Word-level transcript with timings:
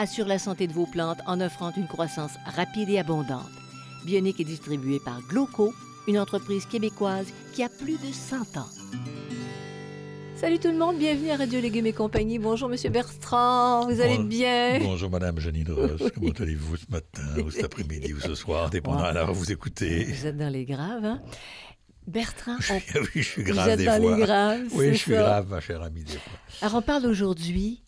assure 0.00 0.26
la 0.26 0.38
santé 0.38 0.66
de 0.66 0.72
vos 0.72 0.86
plantes 0.86 1.18
en 1.26 1.40
offrant 1.42 1.72
une 1.76 1.86
croissance 1.86 2.32
rapide 2.56 2.88
et 2.88 2.98
abondante. 2.98 3.50
Bionique 4.06 4.40
est 4.40 4.44
distribuée 4.44 4.98
par 5.04 5.20
Gloco, 5.28 5.74
une 6.08 6.18
entreprise 6.18 6.64
québécoise 6.64 7.26
qui 7.54 7.62
a 7.62 7.68
plus 7.68 7.98
de 7.98 8.10
100 8.10 8.56
ans. 8.56 8.66
Salut 10.36 10.58
tout 10.58 10.68
le 10.70 10.78
monde, 10.78 10.96
bienvenue 10.96 11.30
à 11.30 11.36
Radio 11.36 11.60
Légumes 11.60 11.84
et 11.84 11.92
compagnie. 11.92 12.38
Bonjour 12.38 12.70
Monsieur 12.70 12.88
Bertrand, 12.88 13.86
vous 13.90 14.00
allez 14.00 14.16
bien? 14.16 14.78
Bonjour 14.80 15.10
Madame 15.10 15.38
Janine 15.38 15.70
Roche, 15.70 16.10
comment 16.14 16.30
allez-vous 16.40 16.76
ce 16.78 16.86
matin 16.88 17.42
ou 17.44 17.50
cet 17.50 17.64
après-midi 17.64 18.14
ou 18.14 18.20
ce 18.20 18.34
soir, 18.34 18.70
dépendant 18.70 19.04
à 19.04 19.12
l'heure 19.12 19.30
où 19.30 19.34
vous 19.34 19.52
écoutez? 19.52 20.04
Vous 20.04 20.26
êtes 20.26 20.38
dans 20.38 20.48
les 20.48 20.64
graves, 20.64 21.04
hein? 21.04 21.20
Bertrand, 22.06 22.56
on- 22.70 22.74
oui, 23.00 23.06
je 23.16 23.20
suis 23.22 23.42
vous 23.42 23.52
grave 23.52 23.68
êtes 23.68 23.78
des 23.80 23.84
dans 23.84 24.00
fois. 24.00 24.16
les 24.16 24.22
graves, 24.22 24.62
oui, 24.72 24.88
je 24.92 24.94
suis 24.98 25.12
ça. 25.12 25.18
grave, 25.20 25.48
ma 25.50 25.60
chère 25.60 25.82
amie, 25.82 26.04
des 26.04 26.12
fois. 26.14 26.32
Alors 26.62 26.76
on 26.76 26.82
parle 26.82 27.04
aujourd'hui 27.04 27.82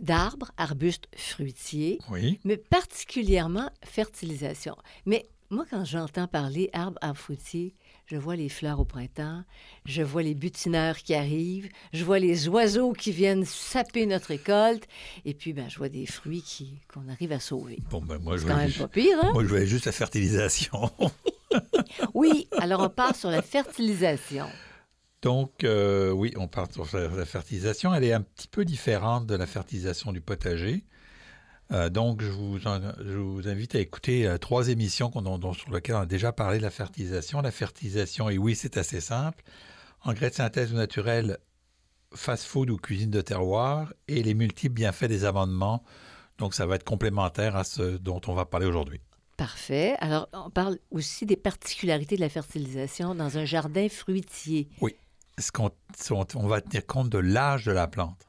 d'arbres, 0.00 0.52
arbustes, 0.56 1.08
fruitiers, 1.16 1.98
Oui, 2.10 2.38
mais 2.44 2.56
particulièrement 2.56 3.70
fertilisation. 3.84 4.76
Mais 5.06 5.28
moi, 5.50 5.64
quand 5.70 5.84
j'entends 5.84 6.26
parler 6.26 6.70
arbres, 6.72 6.98
arbres 7.00 7.18
fruitiers, 7.20 7.74
je 8.06 8.16
vois 8.16 8.34
les 8.36 8.48
fleurs 8.48 8.80
au 8.80 8.84
printemps, 8.84 9.42
je 9.84 10.02
vois 10.02 10.22
les 10.22 10.34
butineurs 10.34 10.98
qui 10.98 11.14
arrivent, 11.14 11.68
je 11.92 12.04
vois 12.04 12.18
les 12.18 12.48
oiseaux 12.48 12.92
qui 12.92 13.12
viennent 13.12 13.44
saper 13.44 14.06
notre 14.06 14.28
récolte, 14.28 14.86
et 15.24 15.34
puis 15.34 15.52
ben, 15.52 15.68
je 15.68 15.78
vois 15.78 15.88
des 15.88 16.06
fruits 16.06 16.42
qui- 16.42 16.80
qu'on 16.92 17.08
arrive 17.08 17.32
à 17.32 17.40
sauver. 17.40 17.78
bon, 17.90 18.00
ben 18.00 18.18
moi, 18.18 18.36
je 18.36 18.42
C'est 18.42 18.48
quand 18.48 18.56
même 18.56 18.72
pas 18.72 18.88
pire, 18.88 19.18
hein? 19.22 19.30
moi, 19.32 19.42
je 19.44 19.48
voyais 19.48 19.66
juste 19.66 19.86
la 19.86 19.92
fertilisation. 19.92 20.90
Oui, 22.14 22.48
alors 22.60 22.80
on 22.80 22.90
part 22.90 23.14
sur 23.16 23.30
la 23.30 23.42
fertilisation. 23.42 24.46
Donc, 25.26 25.64
euh, 25.64 26.12
oui, 26.12 26.32
on 26.36 26.46
part 26.46 26.68
sur 26.72 26.86
la 26.96 27.24
fertilisation. 27.26 27.92
Elle 27.92 28.04
est 28.04 28.12
un 28.12 28.20
petit 28.22 28.46
peu 28.46 28.64
différente 28.64 29.26
de 29.26 29.34
la 29.34 29.46
fertilisation 29.48 30.12
du 30.12 30.20
potager. 30.20 30.84
Euh, 31.72 31.88
donc, 31.90 32.22
je 32.22 32.28
vous, 32.30 32.64
en- 32.68 32.92
je 33.04 33.16
vous 33.18 33.48
invite 33.48 33.74
à 33.74 33.80
écouter 33.80 34.24
euh, 34.24 34.38
trois 34.38 34.68
émissions 34.68 35.08
dont- 35.10 35.52
sur 35.52 35.72
lesquelles 35.72 35.96
on 35.96 36.00
a 36.02 36.06
déjà 36.06 36.30
parlé 36.30 36.58
de 36.58 36.62
la 36.62 36.70
fertilisation. 36.70 37.40
La 37.42 37.50
fertilisation, 37.50 38.30
et 38.30 38.38
oui, 38.38 38.54
c'est 38.54 38.76
assez 38.76 39.00
simple. 39.00 39.42
Engrais 40.04 40.30
de 40.30 40.34
synthèse 40.36 40.72
ou 40.72 40.76
naturel, 40.76 41.38
fast-food 42.14 42.70
ou 42.70 42.76
cuisine 42.76 43.10
de 43.10 43.20
terroir, 43.20 43.92
et 44.06 44.22
les 44.22 44.34
multiples 44.34 44.74
bienfaits 44.74 45.06
des 45.08 45.24
amendements. 45.24 45.82
Donc, 46.38 46.54
ça 46.54 46.66
va 46.66 46.76
être 46.76 46.84
complémentaire 46.84 47.56
à 47.56 47.64
ce 47.64 47.96
dont 47.96 48.20
on 48.28 48.34
va 48.34 48.44
parler 48.44 48.66
aujourd'hui. 48.66 49.00
Parfait. 49.36 49.96
Alors, 49.98 50.28
on 50.32 50.50
parle 50.50 50.78
aussi 50.92 51.26
des 51.26 51.36
particularités 51.36 52.14
de 52.14 52.20
la 52.20 52.28
fertilisation 52.28 53.16
dans 53.16 53.36
un 53.38 53.44
jardin 53.44 53.88
fruitier. 53.88 54.68
Ce 55.38 55.52
qu'on 55.52 55.70
on- 56.34 56.46
va 56.46 56.60
tenir 56.60 56.86
compte 56.86 57.10
de 57.10 57.18
l'âge 57.18 57.64
de 57.64 57.72
la 57.72 57.86
plante. 57.88 58.26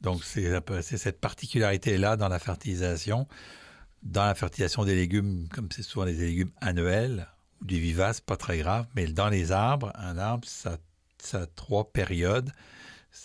Donc, 0.00 0.22
c'est 0.24 0.60
cette 0.82 1.20
particularité-là 1.20 2.16
dans 2.16 2.28
la 2.28 2.38
fertilisation. 2.38 3.26
Dans 4.02 4.26
la 4.26 4.34
fertilisation 4.34 4.84
des 4.84 4.94
légumes, 4.94 5.48
comme 5.48 5.68
c'est 5.72 5.82
souvent 5.82 6.04
des 6.04 6.12
légumes 6.12 6.50
annuels 6.60 7.26
ou 7.62 7.64
des 7.64 7.78
vivaces, 7.78 8.20
pas 8.20 8.36
très 8.36 8.58
grave, 8.58 8.86
mais 8.94 9.06
dans 9.06 9.30
les 9.30 9.50
arbres, 9.50 9.92
un 9.94 10.18
arbre, 10.18 10.46
ça, 10.46 10.76
ça 11.18 11.42
a 11.42 11.46
trois 11.46 11.90
périodes. 11.90 12.50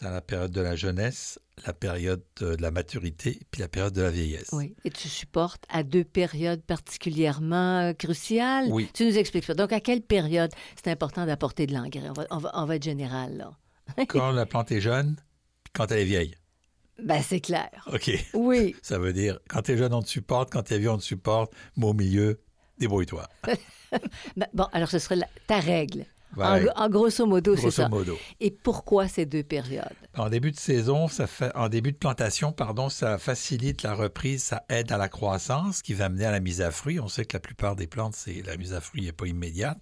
A 0.02 0.12
la 0.12 0.22
période 0.22 0.52
de 0.52 0.62
la 0.62 0.76
jeunesse, 0.78 1.40
la 1.66 1.74
période 1.74 2.24
de 2.38 2.56
la 2.62 2.72
maturité, 2.72 3.40
puis 3.52 3.60
la 3.62 3.68
période 3.68 3.94
de 3.94 4.02
la 4.02 4.12
vieillesse. 4.12 4.50
Oui. 4.54 4.74
Et 4.86 4.92
tu 4.92 5.10
supportes 5.10 5.66
à 5.68 5.84
deux 5.84 6.06
périodes 6.06 6.62
particulièrement 6.62 7.80
euh, 7.80 7.94
cruciales. 7.94 8.68
Oui. 8.72 8.90
Tu 8.94 9.06
nous 9.06 9.18
expliques 9.18 9.44
ça. 9.46 9.54
Donc, 9.56 9.74
à 9.74 9.82
quelle 9.82 10.02
période 10.02 10.52
c'est 10.76 10.90
important 10.90 11.26
d'apporter 11.26 11.68
de 11.68 11.74
l'engrais? 11.74 12.08
On 12.10 12.14
va, 12.14 12.28
on, 12.30 12.38
va, 12.38 12.52
on 12.54 12.66
va 12.66 12.76
être 12.78 12.84
général, 12.84 13.36
là. 13.38 13.58
Quand 14.08 14.32
la 14.32 14.46
plante 14.46 14.72
est 14.72 14.80
jeune, 14.82 15.18
quand 15.74 15.92
elle 15.92 16.00
est 16.00 16.06
vieille. 16.06 16.36
Ben, 17.04 17.22
c'est 17.22 17.40
clair. 17.40 17.70
OK. 17.92 18.12
Oui. 18.34 18.76
Ça 18.82 19.00
veut 19.00 19.14
dire, 19.14 19.40
quand 19.50 19.64
tu 19.64 19.72
es 19.72 19.78
jeune, 19.78 19.94
on 19.94 20.02
te 20.02 20.10
supporte, 20.10 20.52
quand 20.52 20.64
tu 20.64 20.74
es 20.76 20.80
vieux, 20.80 20.92
on 20.92 20.98
te 20.98 21.04
supporte, 21.04 21.52
mais 21.76 21.86
au 21.86 21.94
milieu, 21.94 22.40
débrouille-toi. 22.78 23.28
Ben, 24.38 24.48
bon, 24.54 24.66
alors, 24.72 24.90
ce 24.90 25.00
serait 25.00 25.16
la- 25.16 25.28
ta 25.48 25.60
règle. 25.60 26.06
Voilà, 26.34 26.72
En, 26.76 26.86
en 26.86 26.90
grosso 26.90 27.26
modo, 27.26 27.56
c'est 27.56 27.72
ça. 27.72 27.90
modo. 27.90 28.18
Et 28.40 28.52
pourquoi 28.52 29.08
ces 29.08 29.26
deux 29.26 29.44
périodes? 29.44 29.86
En 30.16 30.30
début 30.30 30.52
de 30.52 30.58
saison, 30.60 31.08
ça 31.08 31.26
fait, 31.28 31.52
en 31.56 31.70
début 31.70 31.92
de 31.92 31.98
plantation, 31.98 32.52
pardon, 32.52 32.90
ça 32.90 33.18
facilite 33.18 33.84
la 33.84 33.94
reprise, 33.96 34.44
ça 34.44 34.64
aide 34.70 34.92
à 34.92 34.98
la 34.98 35.10
croissance, 35.10 35.82
qui 35.82 35.94
va 35.94 36.06
amener 36.06 36.26
à 36.26 36.32
la 36.32 36.40
mise 36.40 36.62
à 36.62 36.72
fruit. 36.72 37.00
On 37.00 37.08
sait 37.08 37.26
que 37.26 37.36
la 37.36 37.40
plupart 37.40 37.76
des 37.76 37.88
plantes, 37.88 38.16
c'est 38.16 38.42
la 38.46 38.58
mise 38.58 38.74
à 38.74 38.82
fruit 38.82 39.02
n'est 39.04 39.12
pas 39.12 39.26
immédiate. 39.28 39.78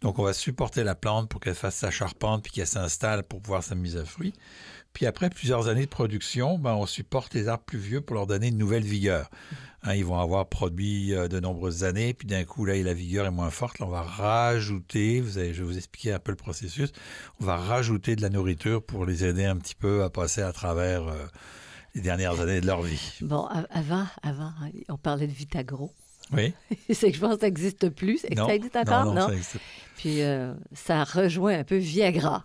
Donc, 0.00 0.18
on 0.18 0.24
va 0.24 0.32
supporter 0.32 0.82
la 0.82 0.94
plante 0.94 1.28
pour 1.28 1.40
qu'elle 1.40 1.54
fasse 1.54 1.76
sa 1.76 1.90
charpente 1.90 2.42
puis 2.44 2.52
qu'elle 2.52 2.66
s'installe 2.66 3.22
pour 3.22 3.40
pouvoir 3.40 3.62
sa 3.62 3.74
mise 3.74 3.96
à 3.96 4.04
fruit. 4.04 4.32
Puis 4.92 5.06
après 5.06 5.30
plusieurs 5.30 5.68
années 5.68 5.84
de 5.84 5.90
production, 5.90 6.58
ben, 6.58 6.74
on 6.74 6.86
supporte 6.86 7.32
les 7.34 7.48
arbres 7.48 7.64
plus 7.64 7.78
vieux 7.78 8.00
pour 8.02 8.14
leur 8.16 8.26
donner 8.26 8.48
une 8.48 8.58
nouvelle 8.58 8.82
vigueur. 8.84 9.30
Hein, 9.84 9.94
ils 9.94 10.04
vont 10.04 10.18
avoir 10.20 10.46
produit 10.46 11.12
euh, 11.14 11.26
de 11.28 11.40
nombreuses 11.40 11.82
années, 11.82 12.14
puis 12.14 12.26
d'un 12.28 12.44
coup, 12.44 12.64
là, 12.64 12.76
la 12.76 12.94
vigueur 12.94 13.26
est 13.26 13.30
moins 13.32 13.50
forte. 13.50 13.78
Là, 13.80 13.86
on 13.86 13.90
va 13.90 14.02
rajouter, 14.02 15.20
vous 15.20 15.38
avez- 15.38 15.54
je 15.54 15.62
vais 15.62 15.68
vous 15.72 15.76
expliquer 15.76 16.12
un 16.12 16.18
peu 16.18 16.30
le 16.30 16.36
processus, 16.36 16.92
on 17.40 17.44
va 17.46 17.56
rajouter 17.56 18.14
de 18.14 18.22
la 18.22 18.28
nourriture 18.28 18.82
pour 18.82 19.06
les 19.06 19.24
aider 19.24 19.44
un 19.44 19.56
petit 19.56 19.74
peu 19.74 20.04
à 20.04 20.10
passer 20.10 20.42
à 20.42 20.52
travers 20.52 21.08
euh, 21.08 21.26
les 21.94 22.00
dernières 22.00 22.40
années 22.40 22.60
de 22.60 22.66
leur 22.66 22.82
vie. 22.82 23.12
Bon, 23.22 23.46
avant, 23.70 24.06
avant, 24.22 24.52
on 24.88 24.96
parlait 24.98 25.26
de 25.26 25.32
Vitagro. 25.32 25.92
Oui? 26.32 26.54
c'est 26.92 27.10
que 27.10 27.16
je 27.16 27.20
pense 27.20 27.34
que 27.34 27.40
ça 27.40 27.46
n'existe 27.46 27.88
plus. 27.90 28.20
Que 28.22 28.34
Non, 28.34 28.46
ça 28.46 28.54
existe 28.54 28.76
encore? 28.76 29.04
non, 29.06 29.14
non, 29.14 29.26
ça 29.26 29.32
existe. 29.34 29.56
Puis, 29.96 30.22
euh, 30.22 30.54
ça 30.72 31.02
rejoint 31.04 31.58
un 31.58 31.64
peu 31.64 31.76
Viagra. 31.76 32.44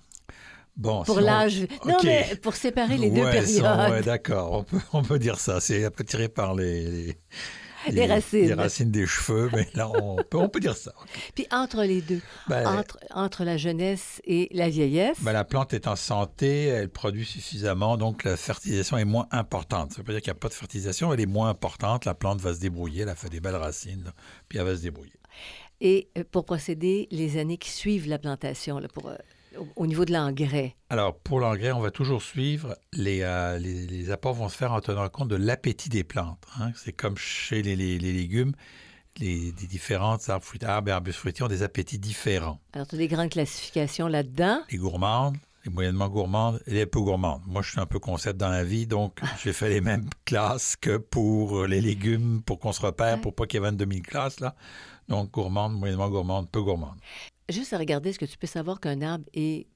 Bon, 0.78 1.04
Pour 1.04 1.16
si 1.18 1.22
on- 1.22 1.26
l'âge. 1.26 1.68
Non, 1.86 1.98
mais 2.04 2.36
pour 2.42 2.56
séparer 2.56 2.98
les 2.98 3.10
deux 3.10 3.24
Ouais, 3.24 3.32
périodes. 3.32 3.50
si 3.50 3.62
on- 3.62 3.90
ouais, 3.92 4.02
d'accord, 4.04 4.52
on 4.54 4.64
peut, 4.64 4.80
on 4.94 5.02
peut 5.04 5.18
dire 5.20 5.40
ça. 5.40 5.60
C'est 5.60 5.84
un 5.86 5.90
peu 5.92 6.04
tiré 6.04 6.30
par 6.30 6.54
les, 6.54 7.18
les, 7.88 7.92
Les 7.94 8.06
racines. 8.06 8.46
les 8.48 8.54
racines 8.54 8.92
des 8.92 9.08
cheveux, 9.08 9.50
mais 9.54 9.68
là, 9.74 9.90
on 9.90 10.18
peut, 10.18 10.38
on 10.38 10.50
peut 10.50 10.60
dire 10.60 10.76
ça. 10.76 10.94
Puis 11.34 11.48
entre 11.52 11.84
les 11.84 12.02
deux, 12.02 12.22
Ben, 12.48 12.68
entre, 12.80 13.00
entre 13.12 13.44
la 13.44 13.58
jeunesse 13.58 14.22
et 14.26 14.50
la 14.52 14.70
vieillesse, 14.70 15.18
ben, 15.22 15.32
la 15.34 15.46
plante 15.46 15.74
est 15.74 15.88
en 15.88 15.96
santé, 15.96 16.66
elle 16.66 16.90
produit 16.90 17.26
suffisamment, 17.26 17.98
donc 17.98 18.24
la 18.24 18.38
fertilisation 18.38 18.98
est 18.98 19.06
moins 19.06 19.28
importante. 19.32 19.92
Ça 19.94 19.98
veut 19.98 20.04
pas 20.04 20.12
dire 20.12 20.22
qu'il 20.22 20.32
n'y 20.32 20.38
a 20.38 20.40
pas 20.40 20.50
de 20.50 20.54
fertilisation, 20.54 21.12
elle 21.14 21.22
est 21.22 21.26
moins 21.26 21.50
importante. 21.50 22.06
La 22.06 22.14
plante 22.14 22.40
va 22.40 22.54
se 22.54 22.60
débrouiller, 22.60 23.02
elle 23.04 23.10
a 23.10 23.16
fait 23.16 23.30
des 23.30 23.40
belles 23.40 23.56
racines, 23.56 24.04
là, 24.06 24.12
puis 24.50 24.60
elle 24.60 24.66
va 24.66 24.76
se 24.76 24.82
débrouiller. 24.82 25.14
et 25.80 26.10
euh, 26.18 26.24
pour 26.32 26.44
procéder 26.46 27.08
les 27.12 27.38
années 27.40 27.58
qui 27.58 27.70
suivent 27.72 28.08
la 28.08 28.18
plantation, 28.20 28.80
là, 28.80 28.88
pour, 28.88 29.08
euh, 29.10 29.16
au, 29.60 29.68
au 29.76 29.88
niveau 29.88 30.06
de 30.06 30.14
l'engrais? 30.14 30.76
Alors, 30.90 31.18
pour 31.20 31.40
l'engrais, 31.40 31.72
on 31.72 31.80
va 31.80 31.92
toujours 31.92 32.22
suivre. 32.22 32.78
Les, 32.94 33.22
euh, 33.22 33.58
les, 33.60 33.86
les 33.88 34.12
apports 34.12 34.34
vont 34.34 34.50
se 34.50 34.56
faire 34.58 34.72
en 34.74 34.82
tenant 34.82 35.08
compte 35.10 35.28
de 35.30 35.36
l'appétit 35.36 35.90
des 35.90 36.04
plantes. 36.04 36.44
hein. 36.60 36.72
C'est 36.76 36.94
comme 36.94 37.18
chez 37.18 37.62
les, 37.62 37.76
légumes, 37.76 38.54
les, 39.20 39.54
les 39.60 39.68
différentes 39.68 40.28
arbres, 40.30 40.46
arbres 40.64 40.90
et 40.90 40.92
arbustes 40.94 41.20
fruitiers 41.20 41.44
ont 41.46 41.50
des 41.50 41.64
appétits 41.64 42.00
différents. 42.00 42.60
Alors, 42.74 42.88
tu 42.88 42.96
as 42.96 42.98
des 43.00 43.08
grandes 43.08 43.30
classifications 43.30 44.08
là-dedans? 44.08 44.62
Les 44.72 44.78
gourmandes, 44.78 45.38
les 45.66 45.72
moyennement 45.72 46.08
gourmandes 46.08 46.62
et 46.68 46.74
les 46.74 46.86
peu 46.86 47.00
gourmandes. 47.02 47.42
Moi, 47.48 47.62
je 47.62 47.72
suis 47.72 47.80
un 47.80 47.86
peu 47.86 48.00
concept 48.00 48.38
dans 48.40 48.50
la 48.50 48.64
vie, 48.64 48.88
donc 48.88 49.20
j'ai 49.44 49.52
fait 49.54 49.70
les 49.70 49.82
mêmes 49.82 50.08
classes 50.26 50.76
que 50.76 50.98
pour 50.98 51.66
les 51.66 51.82
légumes, 51.82 52.42
pour 52.46 52.60
qu'on 52.60 52.72
se 52.72 52.82
repère, 52.82 53.16
Ouais. 53.16 53.22
pour 53.22 53.36
pas 53.36 53.46
qu'il 53.48 53.60
y 53.60 53.64
ait 53.64 53.68
22 53.70 53.86
000 53.90 54.02
classes, 54.02 54.40
là. 54.40 54.56
Donc, 55.10 55.32
gourmande, 55.32 55.74
moyennement 55.74 56.10
gourmande, 56.10 56.50
peu 56.52 56.62
gourmande. 56.62 56.98
Juste 57.50 57.74
à 57.74 57.78
regarder, 57.78 58.10
est-ce 58.10 58.20
que 58.20 58.26
tu 58.26 58.38
peux 58.38 58.48
savoir 58.48 58.80
qu'un 58.80 59.02
arbre 59.02 59.26
est 59.34 59.68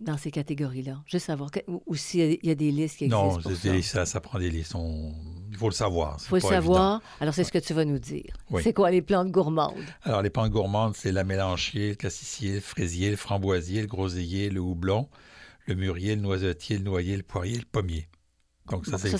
dans 0.00 0.16
ces 0.16 0.30
catégories-là? 0.32 1.02
Juste 1.06 1.26
savoir. 1.26 1.50
que- 1.50 1.60
ou 1.68 1.82
ou 1.86 1.94
s'il 1.94 2.38
y 2.42 2.50
a 2.50 2.54
des 2.54 2.72
listes 2.72 2.98
qui 2.98 3.04
existent. 3.04 3.26
Non, 3.26 3.38
pour 3.40 3.52
c'est 3.52 3.82
ça. 3.82 3.82
ça, 3.82 4.06
ça 4.06 4.20
prend 4.20 4.38
des 4.38 4.50
listes. 4.50 4.74
On- 4.74 5.14
Il 5.50 5.56
faut 5.58 5.68
le 5.68 5.74
savoir. 5.74 6.16
Il 6.18 6.24
faut 6.28 6.36
le 6.36 6.40
savoir. 6.40 7.00
Alors, 7.20 7.34
c'est 7.34 7.44
ce 7.44 7.52
que 7.52 7.58
tu 7.58 7.74
vas 7.74 7.84
nous 7.84 7.98
dire. 7.98 8.34
Oui. 8.50 8.62
C'est 8.64 8.72
quoi 8.72 8.90
les 8.90 9.02
plantes 9.02 9.30
gourmandes? 9.30 9.84
Alors, 10.02 10.22
les 10.22 10.30
plantes 10.30 10.50
gourmandes, 10.50 10.96
c'est 10.96 11.12
la 11.12 11.24
mélanchier, 11.24 11.90
le 11.90 11.94
cassissier, 11.94 12.54
le 12.54 12.60
fraisier, 12.60 13.10
le 13.10 13.16
framboisier, 13.16 13.82
le 13.82 13.86
groseillier, 13.86 14.48
le 14.48 14.60
houblon, 14.60 15.08
le 15.66 15.74
mûrier, 15.74 16.16
le 16.16 16.22
noisetier, 16.22 16.78
le 16.78 16.84
noyer, 16.84 17.16
le 17.16 17.22
poirier, 17.22 17.58
le 17.58 17.64
pommier. 17.70 18.08
Donc, 18.70 18.86
ça, 18.86 18.96
c'est 18.98 19.10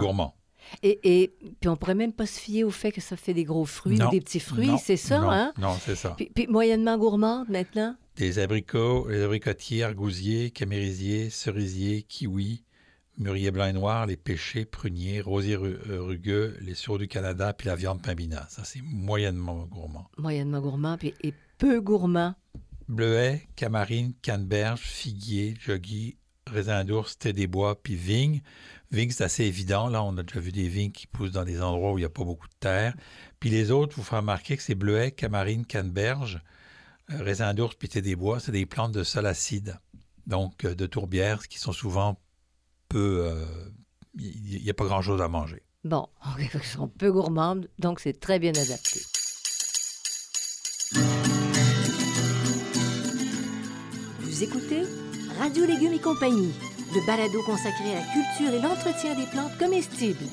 gourmand. 0.00 0.34
Et, 0.82 1.22
et 1.22 1.34
puis, 1.60 1.68
on 1.68 1.76
pourrait 1.76 1.94
même 1.94 2.12
pas 2.12 2.26
se 2.26 2.38
fier 2.38 2.64
au 2.64 2.70
fait 2.70 2.92
que 2.92 3.00
ça 3.00 3.16
fait 3.16 3.34
des 3.34 3.44
gros 3.44 3.64
fruits 3.64 3.98
Non, 3.98 4.08
ou 4.08 4.10
des 4.10 4.20
petits 4.20 4.40
fruits. 4.40 4.78
C'est 4.82 4.96
ça, 4.96 5.20
non, 5.20 5.30
hein? 5.30 5.52
Non, 5.58 5.76
c'est 5.80 5.96
ça. 5.96 6.14
Puis, 6.16 6.30
puis 6.34 6.46
moyennement 6.46 6.98
gourmande 6.98 7.48
maintenant? 7.48 7.96
Des 8.16 8.38
abricots, 8.38 9.08
les 9.08 9.22
abricotiers, 9.22 9.84
argousiers, 9.84 10.50
camérisiers, 10.50 11.30
cerisiers, 11.30 12.02
kiwis, 12.02 12.64
mûrier 13.16 13.50
blanc 13.50 13.66
et 13.66 13.72
noir, 13.72 14.06
les 14.06 14.16
pêchers, 14.16 14.64
pruniers, 14.64 15.20
rosiers 15.20 15.56
euh, 15.56 16.02
rugueux, 16.02 16.56
les 16.60 16.74
sureaux 16.74 16.98
du 16.98 17.08
Canada, 17.08 17.52
puis 17.52 17.68
la 17.68 17.76
viande 17.76 18.02
pambina. 18.02 18.46
Ça, 18.48 18.64
c'est 18.64 18.80
moyennement 18.82 19.66
gourmand. 19.66 20.08
Moyennement 20.16 20.60
gourmand, 20.60 20.98
puis 20.98 21.14
et 21.22 21.34
peu 21.58 21.80
gourmand. 21.80 22.34
Bleuet, 22.88 23.46
camarine, 23.54 24.14
canneberge, 24.22 24.80
figuier, 24.80 25.54
joggy, 25.60 26.16
raisin 26.48 26.84
d'ours, 26.84 27.18
thé 27.18 27.32
des 27.32 27.46
bois, 27.46 27.80
puis 27.82 27.94
vigne. 27.94 28.42
Vigne, 28.90 29.10
c'est 29.10 29.24
assez 29.24 29.44
évident. 29.44 29.88
Là, 29.88 30.02
on 30.02 30.16
a 30.16 30.22
déjà 30.22 30.40
vu 30.40 30.50
des 30.52 30.68
vignes 30.68 30.92
qui 30.92 31.06
poussent 31.06 31.32
dans 31.32 31.44
des 31.44 31.60
endroits 31.60 31.92
où 31.92 31.98
il 31.98 32.02
n'y 32.02 32.06
a 32.06 32.10
pas 32.10 32.24
beaucoup 32.24 32.48
de 32.48 32.54
terre. 32.58 32.94
Puis 33.40 33.50
les 33.50 33.70
autres, 33.70 33.96
vous 33.96 34.02
ferez 34.02 34.16
remarquer 34.18 34.56
que 34.56 34.62
c'est 34.62 34.74
bleuet, 34.74 35.10
camarine, 35.12 35.66
canneberge, 35.66 36.40
euh, 37.10 37.22
raisin 37.22 37.52
d'ours, 37.54 37.74
puis 37.74 37.88
thé 37.88 38.00
des 38.02 38.16
bois. 38.16 38.40
C'est 38.40 38.52
des 38.52 38.66
plantes 38.66 38.92
de 38.92 39.04
sol 39.04 39.26
acide, 39.26 39.78
donc 40.26 40.64
euh, 40.64 40.74
de 40.74 40.86
tourbières, 40.86 41.48
qui 41.48 41.58
sont 41.58 41.72
souvent 41.72 42.18
peu... 42.88 43.24
euh, 43.26 43.44
Il 44.18 44.62
n'y 44.62 44.70
a 44.70 44.74
pas 44.74 44.86
grand-chose 44.86 45.20
à 45.20 45.28
manger. 45.28 45.62
Bon, 45.84 46.08
elles 46.54 46.62
sont 46.64 46.88
peu 46.88 47.12
gourmandes, 47.12 47.68
donc 47.78 48.00
c'est 48.00 48.18
très 48.18 48.38
bien 48.38 48.52
adapté. 48.52 49.00
Vous 54.20 54.42
écoutez 54.42 54.82
Radio 55.38 55.64
Légumes 55.66 55.92
et 55.92 56.00
compagnie, 56.00 56.52
le 56.94 57.06
balado 57.06 57.40
consacré 57.44 57.92
à 57.92 58.00
la 58.00 58.06
culture 58.12 58.54
et 58.54 58.60
l'entretien 58.60 59.14
des 59.14 59.26
plantes 59.26 59.56
comestibles. 59.56 60.24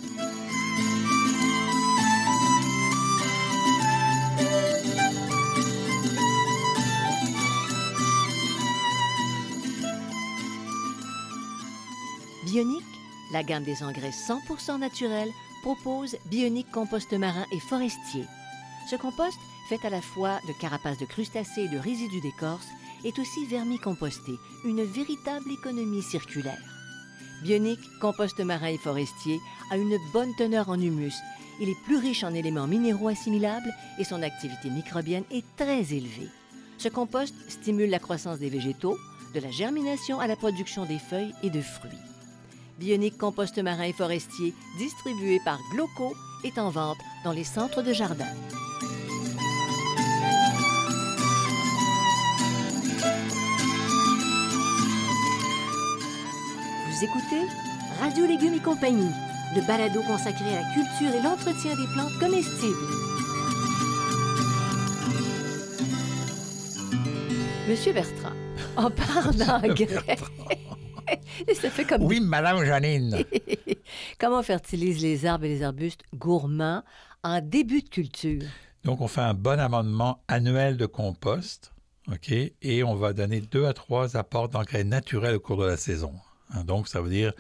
Bionique, 12.46 12.84
la 13.32 13.44
gamme 13.44 13.64
des 13.64 13.84
engrais 13.84 14.10
100% 14.10 14.80
naturels, 14.80 15.30
propose 15.62 16.18
Bionique 16.26 16.72
compost 16.72 17.14
marin 17.14 17.46
et 17.52 17.60
forestier. 17.60 18.26
Ce 18.90 18.96
compost, 18.96 19.38
fait 19.68 19.84
à 19.86 19.90
la 19.90 20.02
fois 20.02 20.40
de 20.48 20.54
carapaces 20.60 20.98
de 20.98 21.06
crustacés 21.06 21.64
et 21.64 21.70
de 21.70 21.78
résidus 21.78 22.22
d'écorce, 22.22 22.68
est 23.04 23.20
aussi 23.20 23.46
vermicomposté, 23.46 24.34
une 24.64 24.84
véritable 24.84 25.52
économie 25.52 26.02
circulaire. 26.02 26.62
Bionique 27.44 28.00
compost 28.00 28.40
marin 28.40 28.70
et 28.70 28.78
forestier 28.78 29.40
a 29.72 29.78
une 29.78 29.98
bonne 30.14 30.34
teneur 30.36 30.70
en 30.70 30.80
humus. 30.80 31.14
Il 31.60 31.70
est 31.70 31.84
plus 31.86 31.98
riche 31.98 32.24
en 32.24 32.34
éléments 32.34 32.68
minéraux 32.68 33.10
assimilables 33.10 33.74
et 34.00 34.04
son 34.04 34.22
activité 34.24 34.70
microbienne 34.70 35.24
est 35.32 35.46
très 35.56 35.94
élevée. 35.94 36.30
Ce 36.78 36.90
compost 36.90 37.34
stimule 37.48 37.90
la 37.90 38.00
croissance 38.00 38.40
des 38.40 38.50
végétaux, 38.50 38.98
de 39.34 39.40
la 39.40 39.52
germination 39.52 40.20
à 40.20 40.28
la 40.28 40.36
production 40.36 40.86
des 40.86 41.00
feuilles 41.00 41.34
et 41.44 41.50
de 41.50 41.62
fruits. 41.62 41.92
Bionique 42.80 43.18
compost 43.18 43.58
marin 43.60 43.84
et 43.84 43.94
forestier, 43.94 44.54
distribué 44.78 45.40
par 45.46 45.60
Gloco, 45.72 46.14
est 46.44 46.58
en 46.58 46.70
vente 46.70 46.98
dans 47.24 47.32
les 47.32 47.44
centres 47.44 47.82
de 47.82 47.94
jardin. 47.94 48.28
Vous 56.96 57.04
écoutez 57.04 57.42
Radio 58.00 58.26
Légumes 58.26 58.54
et 58.54 58.62
compagnie, 58.62 59.12
le 59.54 59.68
balado 59.68 60.02
consacré 60.04 60.46
à 60.56 60.62
la 60.62 60.74
culture 60.74 61.14
et 61.14 61.22
l'entretien 61.22 61.76
des 61.76 61.88
plantes 61.88 62.18
comestibles. 62.22 62.74
Monsieur 67.68 67.92
Bertrand, 67.92 68.32
on 68.78 68.90
parle 68.92 69.36
d'engrais. 69.36 70.18
Et 71.46 71.54
ça 71.56 71.70
fait 71.70 71.84
comme 71.84 72.04
Oui, 72.04 72.22
Madame 72.22 72.64
Janine. 72.64 73.26
Comment 74.18 74.40
on 74.40 74.44
fertilise 74.44 75.02
les 75.02 75.26
arbres 75.26 75.44
et 75.44 75.50
les 75.50 75.64
arbustes 75.64 76.04
gourmands 76.16 76.84
en 77.26 77.42
début 77.42 77.82
de 77.82 77.90
culture? 77.90 78.44
Donc, 78.86 79.02
on 79.02 79.10
fait 79.10 79.20
un 79.20 79.34
bon 79.34 79.60
amendement 79.60 80.24
annuel 80.30 80.78
de 80.78 80.86
compost, 80.86 81.74
OK? 82.10 82.32
Et 82.32 82.84
on 82.86 82.96
va 82.96 83.12
donner 83.12 83.42
deux 83.42 83.66
à 83.66 83.74
trois 83.74 84.16
apports 84.16 84.48
d'engrais 84.48 84.86
naturels 84.86 85.36
au 85.36 85.40
cours 85.42 85.58
de 85.58 85.66
la 85.66 85.76
saison. 85.76 86.14
Hein, 86.56 86.64
donc, 86.64 86.88
ça 86.88 87.02
veut 87.02 87.10
dire 87.10 87.34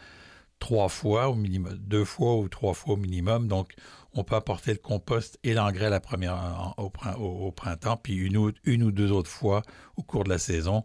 trois 0.60 0.90
fois 0.90 1.30
au 1.30 1.36
minimum, 1.36 1.78
deux 1.78 2.06
fois 2.06 2.38
ou 2.38 2.48
trois 2.48 2.74
fois 2.74 2.94
au 2.94 2.98
minimum. 2.98 3.48
Donc, 3.48 3.74
on 4.14 4.24
peut 4.24 4.36
apporter 4.36 4.72
le 4.72 4.80
compost 4.80 5.38
et 5.44 5.54
l'engrais 5.54 5.90
la 5.90 6.00
première 6.00 6.74
au, 6.78 6.90
prin- 6.90 7.16
au- 7.16 7.48
au 7.48 7.52
printemps, 7.52 7.98
puis 7.98 8.16
une 8.16 8.38
ou, 8.38 8.92
deux 8.92 9.12
autres 9.12 9.30
fois 9.30 9.62
au 9.98 10.04
cours 10.04 10.24
de 10.24 10.30
la 10.30 10.38
saison. 10.38 10.82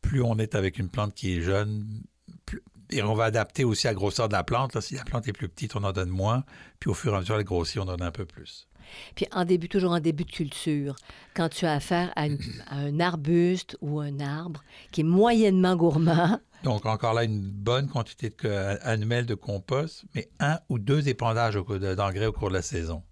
Plus 0.00 0.22
on 0.22 0.38
est 0.38 0.54
avec 0.54 0.78
une 0.78 0.88
plante 0.88 1.14
qui 1.14 1.36
est 1.36 1.40
jeune, 1.42 2.02
plus- 2.46 2.62
et 2.90 3.02
on 3.02 3.14
va 3.14 3.24
adapter 3.24 3.64
aussi 3.64 3.86
à 3.86 3.90
la 3.90 3.94
grosseur 3.94 4.28
de 4.28 4.32
la 4.32 4.42
plante. 4.44 4.80
si 4.80 4.94
la 4.94 5.04
plante 5.04 5.28
est 5.28 5.32
plus 5.32 5.48
petite, 5.48 5.76
on 5.76 5.84
en 5.84 5.92
donne 5.92 6.08
moins. 6.08 6.44
Puis 6.80 6.88
au 6.90 6.94
fur 6.94 7.12
et 7.12 7.16
à 7.16 7.20
mesure, 7.20 7.36
elle 7.36 7.44
grossit, 7.44 7.78
on 7.78 7.82
en 7.82 7.96
donne 7.96 8.02
un 8.02 8.10
peu 8.10 8.24
plus. 8.24 8.66
Puis 9.14 9.26
en 9.32 9.44
début, 9.44 9.68
toujours 9.68 9.92
en 9.92 10.00
début 10.00 10.24
de 10.24 10.30
culture, 10.30 10.96
quand 11.34 11.48
tu 11.48 11.66
as 11.66 11.72
affaire 11.74 12.12
à, 12.16 12.26
une- 12.26 12.38
à 12.68 12.76
un 12.76 13.00
arbuste 13.00 13.76
ou 13.80 14.00
un 14.00 14.20
arbre 14.20 14.62
qui 14.92 15.00
est 15.02 15.04
moyennement 15.04 15.76
gourmand, 15.76 16.38
Donc, 16.62 16.84
encore 16.84 17.14
là, 17.14 17.24
une 17.24 17.40
bonne 17.40 17.88
quantité 17.88 18.28
de, 18.28 18.78
annuelle 18.86 19.24
de 19.26 19.34
compost, 19.34 20.04
mais 20.14 20.28
un 20.40 20.58
ou 20.68 20.78
deux 20.78 21.08
épandages 21.08 21.56
au 21.56 21.64
cours 21.64 21.78
de- 21.78 21.94
d'engrais 21.94 22.26
au 22.26 22.32
cours 22.32 22.48
de 22.50 22.54
la 22.54 22.62
saison. 22.62 23.02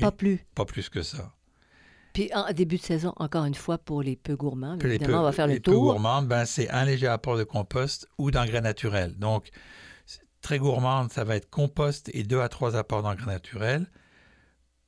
Pas 0.00 0.12
plus. 0.12 0.46
Pas 0.54 0.64
plus 0.64 0.88
que 0.88 1.02
ça. 1.02 1.32
Puis 2.12 2.30
en 2.34 2.52
début 2.52 2.76
de 2.78 2.82
saison, 2.82 3.12
encore 3.16 3.44
une 3.44 3.54
fois, 3.54 3.78
pour 3.78 4.02
les 4.02 4.16
peu 4.16 4.34
gourmands, 4.36 4.76
Puis 4.78 4.88
évidemment, 4.88 5.12
peu- 5.12 5.18
on 5.18 5.22
va 5.22 5.32
faire 5.32 5.46
le 5.46 5.54
les 5.54 5.60
peu 5.60 5.72
tour. 5.72 5.92
gourmandes, 5.92 6.26
ben, 6.28 6.44
c'est 6.46 6.68
un 6.70 6.84
léger 6.84 7.06
apport 7.06 7.36
de 7.36 7.44
compost 7.44 8.08
ou 8.18 8.30
d'engrais 8.30 8.60
naturels. 8.60 9.16
Donc, 9.18 9.50
très 10.40 10.58
gourmande, 10.58 11.12
ça 11.12 11.24
va 11.24 11.36
être 11.36 11.50
compost 11.50 12.10
et 12.14 12.22
deux 12.22 12.40
à 12.40 12.48
trois 12.48 12.76
apports 12.76 13.02
d'engrais 13.02 13.26
naturels. 13.26 13.86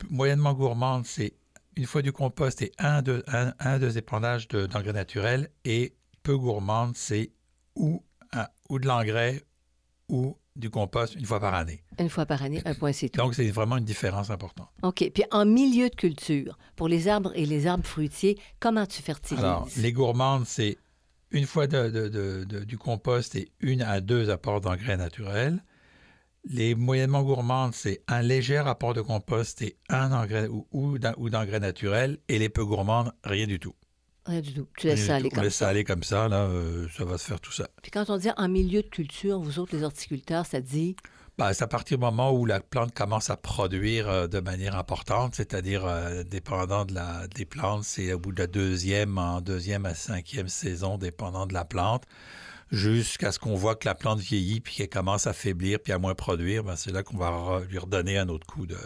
Moyennement 0.08 0.54
gourmande, 0.54 1.04
c'est 1.06 1.34
une 1.76 1.86
fois 1.86 2.02
du 2.02 2.12
compost 2.12 2.62
et 2.62 2.72
un, 2.78 3.02
deux, 3.02 3.22
un, 3.28 3.52
un, 3.60 3.78
deux 3.78 3.96
épandages 3.98 4.48
de- 4.48 4.66
d'engrais 4.66 4.92
naturels. 4.92 5.50
Et 5.64 5.94
peu 6.22 6.36
gourmande, 6.36 6.96
c'est 6.96 7.32
ou, 7.74 8.02
un- 8.32 8.48
ou 8.68 8.78
de 8.78 8.86
l'engrais 8.86 9.42
ou 10.08 10.36
du 10.56 10.68
compost 10.70 11.14
une 11.14 11.24
fois 11.24 11.40
par 11.40 11.54
année. 11.54 11.82
Une 11.98 12.08
fois 12.10 12.26
par 12.26 12.42
année, 12.42 12.60
un 12.64 12.74
point, 12.74 12.92
c'est 12.92 13.08
tout. 13.08 13.20
Donc, 13.20 13.34
c'est 13.34 13.48
vraiment 13.50 13.76
une 13.76 13.84
différence 13.84 14.30
importante. 14.30 14.68
OK. 14.82 15.08
Puis 15.14 15.24
en 15.30 15.46
milieu 15.46 15.88
de 15.88 15.94
culture, 15.94 16.58
pour 16.76 16.88
les 16.88 17.08
arbres 17.08 17.32
et 17.36 17.46
les 17.46 17.66
arbres 17.66 17.86
fruitiers, 17.86 18.38
comment 18.58 18.84
tu 18.86 19.00
fertilises? 19.00 19.42
Alors, 19.44 19.68
les 19.76 19.92
gourmandes, 19.92 20.44
c'est 20.46 20.76
une 21.30 21.46
fois 21.46 21.66
de- 21.68 21.88
de- 21.88 22.08
de- 22.08 22.44
de- 22.44 22.64
du 22.64 22.76
compost 22.76 23.36
et 23.36 23.52
une 23.60 23.82
à 23.82 24.00
deux 24.00 24.28
apports 24.30 24.60
d'engrais 24.60 24.96
naturels. 24.96 25.62
Les 26.44 26.74
moyennement 26.74 27.22
gourmandes, 27.22 27.74
c'est 27.74 28.02
un 28.08 28.22
léger 28.22 28.56
apport 28.58 28.94
de 28.94 29.02
compost 29.02 29.60
et 29.62 29.76
un 29.90 30.10
engrais 30.12 30.48
ou, 30.48 30.66
ou 30.72 30.98
d'en- 30.98 31.14
ou 31.18 31.28
d'engrais 31.28 31.60
naturels. 31.60 32.18
Et 32.28 32.38
les 32.38 32.48
peu 32.48 32.64
gourmandes, 32.64 33.12
rien 33.24 33.46
du 33.46 33.58
tout. 33.60 33.74
Rien 34.26 34.40
du 34.40 34.54
tout. 34.54 34.66
Tu 34.76 34.86
laisses 34.86 35.06
ça 35.06 35.16
aller 35.16 35.28
tout. 35.28 35.34
On 35.34 35.36
comme 35.36 35.44
laisse 35.44 35.54
ça. 35.54 35.64
ça 35.66 35.68
aller 35.70 35.84
comme 35.84 36.02
ça, 36.02 36.28
là, 36.28 36.44
euh, 36.44 36.86
ça 36.96 37.04
va 37.04 37.18
se 37.18 37.24
faire 37.26 37.40
tout 37.40 37.52
ça. 37.52 37.68
Puis 37.82 37.90
quand 37.90 38.08
on 38.10 38.16
dit 38.16 38.28
en 38.36 38.48
milieu 38.48 38.82
de 38.82 38.88
culture, 38.88 39.38
vous 39.40 39.58
autres, 39.58 39.76
les 39.76 39.82
horticulteurs, 39.82 40.46
ça 40.46 40.60
dit? 40.60 40.96
Ben, 41.38 41.52
c'est 41.54 41.64
à 41.64 41.68
partir 41.68 41.96
du 41.96 42.04
moment 42.04 42.32
où 42.32 42.44
la 42.44 42.60
plante 42.60 42.92
commence 42.94 43.30
à 43.30 43.36
produire 43.36 44.08
euh, 44.08 44.26
de 44.26 44.40
manière 44.40 44.76
importante, 44.76 45.34
c'est-à-dire 45.34 45.86
euh, 45.86 46.22
dépendant 46.22 46.84
de 46.84 46.94
la, 46.94 47.28
des 47.28 47.46
plantes, 47.46 47.84
c'est 47.84 48.12
au 48.12 48.18
bout 48.18 48.32
de 48.32 48.40
la 48.40 48.46
deuxième, 48.46 49.16
en 49.16 49.40
deuxième 49.40 49.86
à 49.86 49.94
cinquième 49.94 50.48
saison, 50.48 50.98
dépendant 50.98 51.46
de 51.46 51.54
la 51.54 51.64
plante, 51.64 52.04
jusqu'à 52.70 53.32
ce 53.32 53.38
qu'on 53.38 53.54
voit 53.54 53.74
que 53.76 53.86
la 53.86 53.94
plante 53.94 54.20
vieillit 54.20 54.60
puis 54.60 54.74
qu'elle 54.76 54.88
commence 54.88 55.26
à 55.26 55.32
faiblir 55.32 55.80
puis 55.80 55.92
à 55.92 55.98
moins 55.98 56.14
produire, 56.14 56.64
ben, 56.64 56.76
c'est 56.76 56.92
là 56.92 57.02
qu'on 57.02 57.16
va 57.16 57.60
lui 57.68 57.78
redonner 57.78 58.18
un 58.18 58.28
autre 58.28 58.46
coup 58.46 58.66
de- 58.66 58.76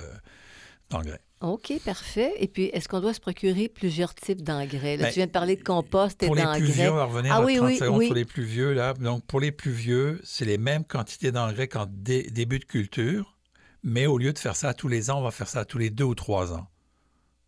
d'engrais. 0.91 1.21
OK, 1.41 1.73
parfait. 1.85 2.33
Et 2.39 2.49
puis, 2.49 2.65
est-ce 2.73 2.89
qu'on 2.89 3.01
doit 3.01 3.13
se 3.13 3.21
procurer 3.21 3.69
plusieurs 3.69 4.15
types 4.15 4.41
d'engrais? 4.43 4.97
Là, 4.97 5.05
Ben, 5.05 5.09
tu 5.11 5.17
viens 5.19 5.27
de 5.27 5.31
parler 5.33 5.57
de 5.57 5.63
compost 5.63 6.23
et 6.23 6.27
Pour 6.27 6.35
les 6.37 6.43
plus 6.57 6.65
vieux, 6.65 6.85
d'engrais. 6.87 6.89
on 6.89 6.95
va 6.95 7.05
revenir 7.05 7.33
Ah 7.35 7.37
à 7.37 7.45
oui, 7.45 7.57
30 7.57 7.67
oui, 7.69 7.77
secondes 7.77 7.99
oui. 7.99 8.07
pour 8.07 8.15
les 8.15 8.25
plus 8.25 8.45
vieux. 8.45 8.73
Là. 8.73 8.95
Donc, 8.95 9.25
pour 9.27 9.41
les 9.41 9.53
plus 9.53 9.71
vieux, 9.73 10.21
c'est 10.25 10.47
les 10.47 10.57
mêmes 10.57 10.85
quantités 10.85 11.33
d'engrais 11.33 11.69
qu'en 11.69 11.85
dé- 11.87 12.31
début 12.31 12.59
de 12.61 12.65
culture, 12.65 13.37
mais 13.83 14.07
au 14.07 14.17
lieu 14.17 14.33
de 14.33 14.39
faire 14.39 14.57
ça 14.57 14.73
tous 14.73 14.89
les 14.89 15.11
ans, 15.11 15.19
on 15.19 15.23
va 15.23 15.31
faire 15.33 15.49
ça 15.49 15.67
tous 15.67 15.77
les 15.77 15.91
deux 15.91 16.05
ou 16.05 16.15
trois 16.15 16.55
ans. 16.55 16.67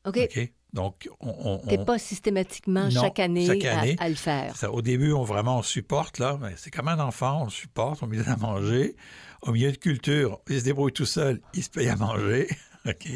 OK. 0.07 0.19
OK? 0.19 0.53
Donc, 0.73 1.09
on. 1.21 1.59
T'es 1.69 1.79
pas 1.79 1.99
systématiquement 1.99 2.91
chaque 2.91 3.19
année, 3.19 3.49
À, 3.99 4.09
le 4.09 4.15
faire. 4.15 4.55
au 4.73 4.83
début, 4.83 5.13
on 5.13 5.23
vraiment 5.23 5.59
on 5.59 5.63
supporte, 5.63 6.19
là. 6.19 6.39
C'est 6.57 6.71
comme 6.71 6.89
un 6.89 7.01
enfant, 7.01 7.43
on 7.43 7.45
le 7.45 7.51
supporte, 7.51 8.03
on 8.03 8.07
lui 8.07 8.19
donne 8.19 8.29
à 8.29 8.37
manger. 8.37 8.97
Au 9.43 9.53
milieu 9.53 9.71
de 9.71 9.77
culture, 9.77 10.41
il 10.49 10.59
se 10.59 10.65
débrouille 10.65 10.93
tout 10.93 11.07
seul, 11.07 11.41
il 11.55 11.63
se 11.63 11.71
paye 11.71 11.89
à 11.89 11.97
manger. 11.97 12.49
OK? 12.87 13.09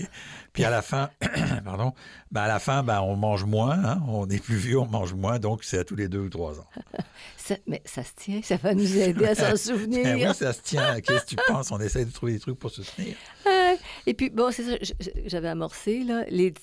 Puis 0.52 0.64
à 0.64 0.71
la 0.71 0.83
fin, 0.83 1.11
pardon, 1.64 1.92
ben 2.30 2.42
à 2.42 2.49
la 2.49 2.59
fin, 2.59 2.83
ben 2.83 3.00
on 3.00 3.16
mange 3.16 3.45
moins. 3.45 3.78
Hein? 3.85 4.02
On 4.09 4.28
est 4.28 4.42
plus 4.42 4.57
vieux, 4.57 4.78
on 4.78 4.87
mange 4.87 5.14
moins. 5.14 5.38
Donc, 5.38 5.64
c'est 5.64 5.78
à 5.78 5.85
tous 5.85 5.97
les 5.97 6.09
deux 6.09 6.21
ou 6.21 6.28
trois 6.28 6.59
ans. 6.59 6.66
mais 7.66 7.83
ça 7.85 8.02
se 8.02 8.12
tient, 8.16 8.40
ça 8.42 8.57
va 8.57 8.75
nous 8.75 8.99
aider 8.99 9.26
à 9.26 9.35
s'en 9.35 9.57
souvenir. 9.57 10.04
Ben 10.11 10.28
oui, 10.28 10.35
ça 10.35 10.52
se 10.52 10.62
tient. 10.62 11.00
Qu'est-ce 11.00 11.25
que 11.25 11.30
tu 11.30 11.37
penses? 11.47 11.71
On 11.71 11.80
essaie 11.80 12.04
de 12.04 12.11
trouver 12.11 12.33
des 12.33 12.40
trucs 12.40 12.59
pour 12.59 12.71
se 12.71 12.83
tenir. 12.83 13.14
Euh, 13.47 13.76
et 14.07 14.14
puis, 14.14 14.30
bon, 14.30 14.50
c'est 14.50 14.64
ça, 14.64 14.95
j'avais 15.26 15.49
amorcé, 15.49 16.04
là, 16.04 16.25
les, 16.28 16.54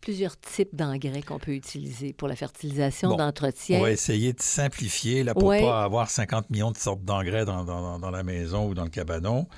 plusieurs 0.00 0.38
types 0.38 0.74
d'engrais 0.74 1.22
qu'on 1.22 1.38
peut 1.38 1.54
utiliser 1.54 2.12
pour 2.12 2.28
la 2.28 2.36
fertilisation, 2.36 3.16
d'entretien. 3.16 3.78
On 3.78 3.82
va 3.82 3.90
essayer 3.90 4.32
de 4.32 4.42
simplifier 4.42 5.24
là, 5.24 5.34
pour 5.34 5.52
ne 5.52 5.60
pas 5.60 5.84
avoir 5.84 6.10
50 6.10 6.50
millions 6.50 6.70
de 6.70 6.76
sortes 6.76 7.04
d'engrais 7.04 7.44
dans, 7.44 7.64
dans, 7.64 8.10
la 8.10 8.22
maison 8.22 8.68
ou 8.68 8.74
dans 8.74 8.84
le 8.84 8.90
cabanon. 8.90 9.48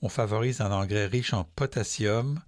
On 0.00 0.08
favorise 0.08 0.60
un 0.60 0.72
engrais 0.72 1.06
riche 1.06 1.32
en 1.32 1.44
potassium, 1.44 2.40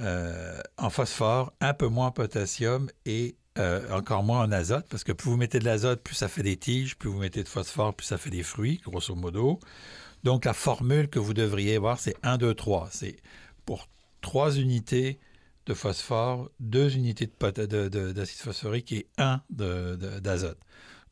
euh, 0.00 0.60
en 0.78 0.90
phosphore, 0.90 1.52
un 1.60 1.74
peu 1.74 1.88
moins 1.88 2.06
en 2.06 2.12
potassium 2.12 2.88
et 3.06 3.36
euh, 3.58 3.88
encore 3.92 4.24
moins 4.24 4.40
en 4.44 4.52
azote, 4.52 4.86
parce 4.88 5.04
que 5.04 5.12
plus 5.12 5.30
vous 5.30 5.36
mettez 5.36 5.60
de 5.60 5.64
l'azote, 5.64 6.02
plus 6.02 6.16
ça 6.16 6.28
fait 6.28 6.42
des 6.42 6.56
tiges, 6.56 6.96
plus 6.96 7.08
vous 7.08 7.18
mettez 7.18 7.42
de 7.42 7.48
phosphore, 7.48 7.94
plus 7.94 8.06
ça 8.06 8.18
fait 8.18 8.30
des 8.30 8.42
fruits, 8.42 8.80
grosso 8.84 9.14
modo. 9.14 9.60
Donc 10.24 10.44
la 10.44 10.54
formule 10.54 11.08
que 11.08 11.18
vous 11.18 11.34
devriez 11.34 11.76
avoir, 11.76 12.00
c'est 12.00 12.16
1, 12.22 12.38
2, 12.38 12.54
3. 12.54 12.88
C'est 12.90 13.16
pour 13.64 13.86
3 14.22 14.56
unités 14.56 15.20
de 15.66 15.74
phosphore, 15.74 16.50
deux 16.60 16.96
unités 16.96 17.26
d'acide 17.26 17.66
de, 17.66 18.24
phosphorique 18.24 18.92
et 18.92 19.08
un 19.18 19.42
d'azote. 19.50 20.58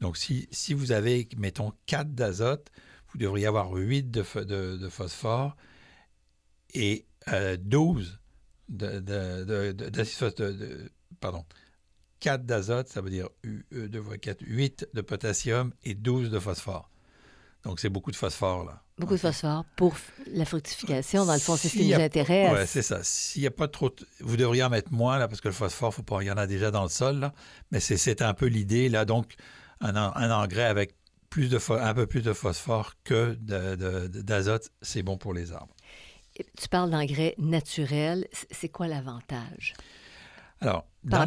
Donc, 0.01 0.17
si, 0.17 0.49
si, 0.51 0.75
vous 0.75 0.93
avez, 0.93 1.29
mettons, 1.37 1.73
4 1.87 2.15
d'azote, 2.15 2.71
vous 3.09 3.19
devriez 3.19 3.47
avoir 3.47 3.73
8 3.73 4.11
de, 4.11 4.23
phosphore 4.91 5.57
et 6.75 7.07
12 7.61 8.19
d'acide. 8.69 10.33
Pardon. 11.21 11.45
4 12.21 12.47
d'azote, 12.47 12.89
ça 12.89 13.01
veut 13.01 13.11
dire 13.11 13.29
2 13.73 13.89
4, 14.19 14.43
8 14.43 14.89
de 14.95 15.01
potassium 15.01 15.73
et 15.83 15.95
12 15.95 16.31
de 16.31 16.39
phosphore. 16.39 16.92
Donc, 17.65 17.79
c'est 17.79 17.89
beaucoup 17.89 18.11
de 18.11 18.17
phosphore, 18.17 18.65
là. 18.65 18.83
Beaucoup 18.99 19.15
de 19.15 19.19
phosphore 19.19 19.65
pour 19.77 19.97
la 20.27 20.45
fructification. 20.45 21.25
Dans 21.25 21.33
le 21.33 21.39
fond, 21.39 21.57
c'est 21.57 21.69
ce 21.69 21.75
qui 21.75 21.89
nous 21.89 22.01
intéresse. 22.01 22.53
Oui, 22.53 22.67
c'est 22.67 22.83
ça. 22.83 23.03
S'il 23.03 23.43
n'y 23.43 23.49
a 23.49 23.53
pas 23.53 23.69
trop... 23.69 23.91
Vous 24.21 24.37
devriez 24.37 24.63
en 24.65 24.71
mettre 24.71 24.93
moins, 24.93 25.19
là, 25.19 25.29
parce 25.29 25.41
que 25.41 25.49
le 25.49 25.55
phosphore, 25.55 25.95
faut 25.95 26.03
pas... 26.03 26.23
il 26.23 26.27
y 26.27 26.31
en 26.31 26.37
a 26.37 26.47
déjà 26.47 26.71
dans 26.71 26.83
le 26.83 26.89
sol, 26.89 27.19
là. 27.19 27.33
Mais 27.71 27.81
c'est 27.81 28.21
un 28.21 28.35
peu 28.35 28.47
l'idée, 28.47 28.89
là. 28.89 29.05
Donc, 29.05 29.35
un, 29.81 29.97
un, 29.97 30.31
engrais 30.31 30.65
avec 30.65 30.95
plus 31.31 31.49
de 31.49 31.59
un 31.73 31.95
peu 31.95 32.07
plus 32.07 32.23
de 32.23 32.33
phosphore 32.33 32.95
que 33.05 33.35
d'azote, 33.35 34.71
c'est 34.83 35.03
bon 35.03 35.17
pour 35.17 35.33
les 35.33 35.53
arbres. 35.53 35.75
Tu 36.59 36.69
parles 36.69 36.91
d'engrais 36.91 37.35
naturel. 37.39 38.27
C'est 38.51 38.69
quoi 38.69 38.87
l'avantage? 38.89 39.75
Alors, 40.61 40.87
dans, 41.05 41.27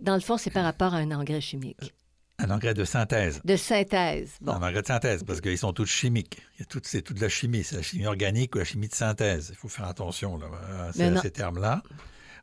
dans 0.00 0.14
le 0.14 0.20
fond, 0.20 0.36
c'est 0.36 0.50
par 0.50 0.64
rapport 0.64 0.94
à 0.94 0.98
un 0.98 1.10
engrais 1.10 1.40
chimique. 1.40 1.92
Un 2.38 2.50
engrais 2.50 2.74
de 2.74 2.84
synthèse. 2.84 3.40
De 3.44 3.56
synthèse. 3.56 4.32
Bon. 4.40 4.52
Un 4.52 4.56
engrais 4.56 4.82
de 4.82 4.86
synthèse, 4.86 5.22
parce 5.22 5.40
qu'ils 5.40 5.58
sont 5.58 5.72
tous 5.72 5.86
chimiques. 5.86 6.42
C'est 6.82 7.02
toute 7.02 7.20
la 7.20 7.28
chimie. 7.28 7.62
C'est 7.62 7.76
la 7.76 7.82
chimie 7.82 8.06
organique 8.06 8.54
ou 8.54 8.58
la 8.58 8.64
chimie 8.64 8.88
de 8.88 8.94
synthèse. 8.94 9.48
Il 9.50 9.56
faut 9.56 9.68
faire 9.68 9.86
attention 9.86 10.36
là, 10.38 10.46
à, 10.88 10.92
ces 10.92 11.30
termes-là. 11.30 11.82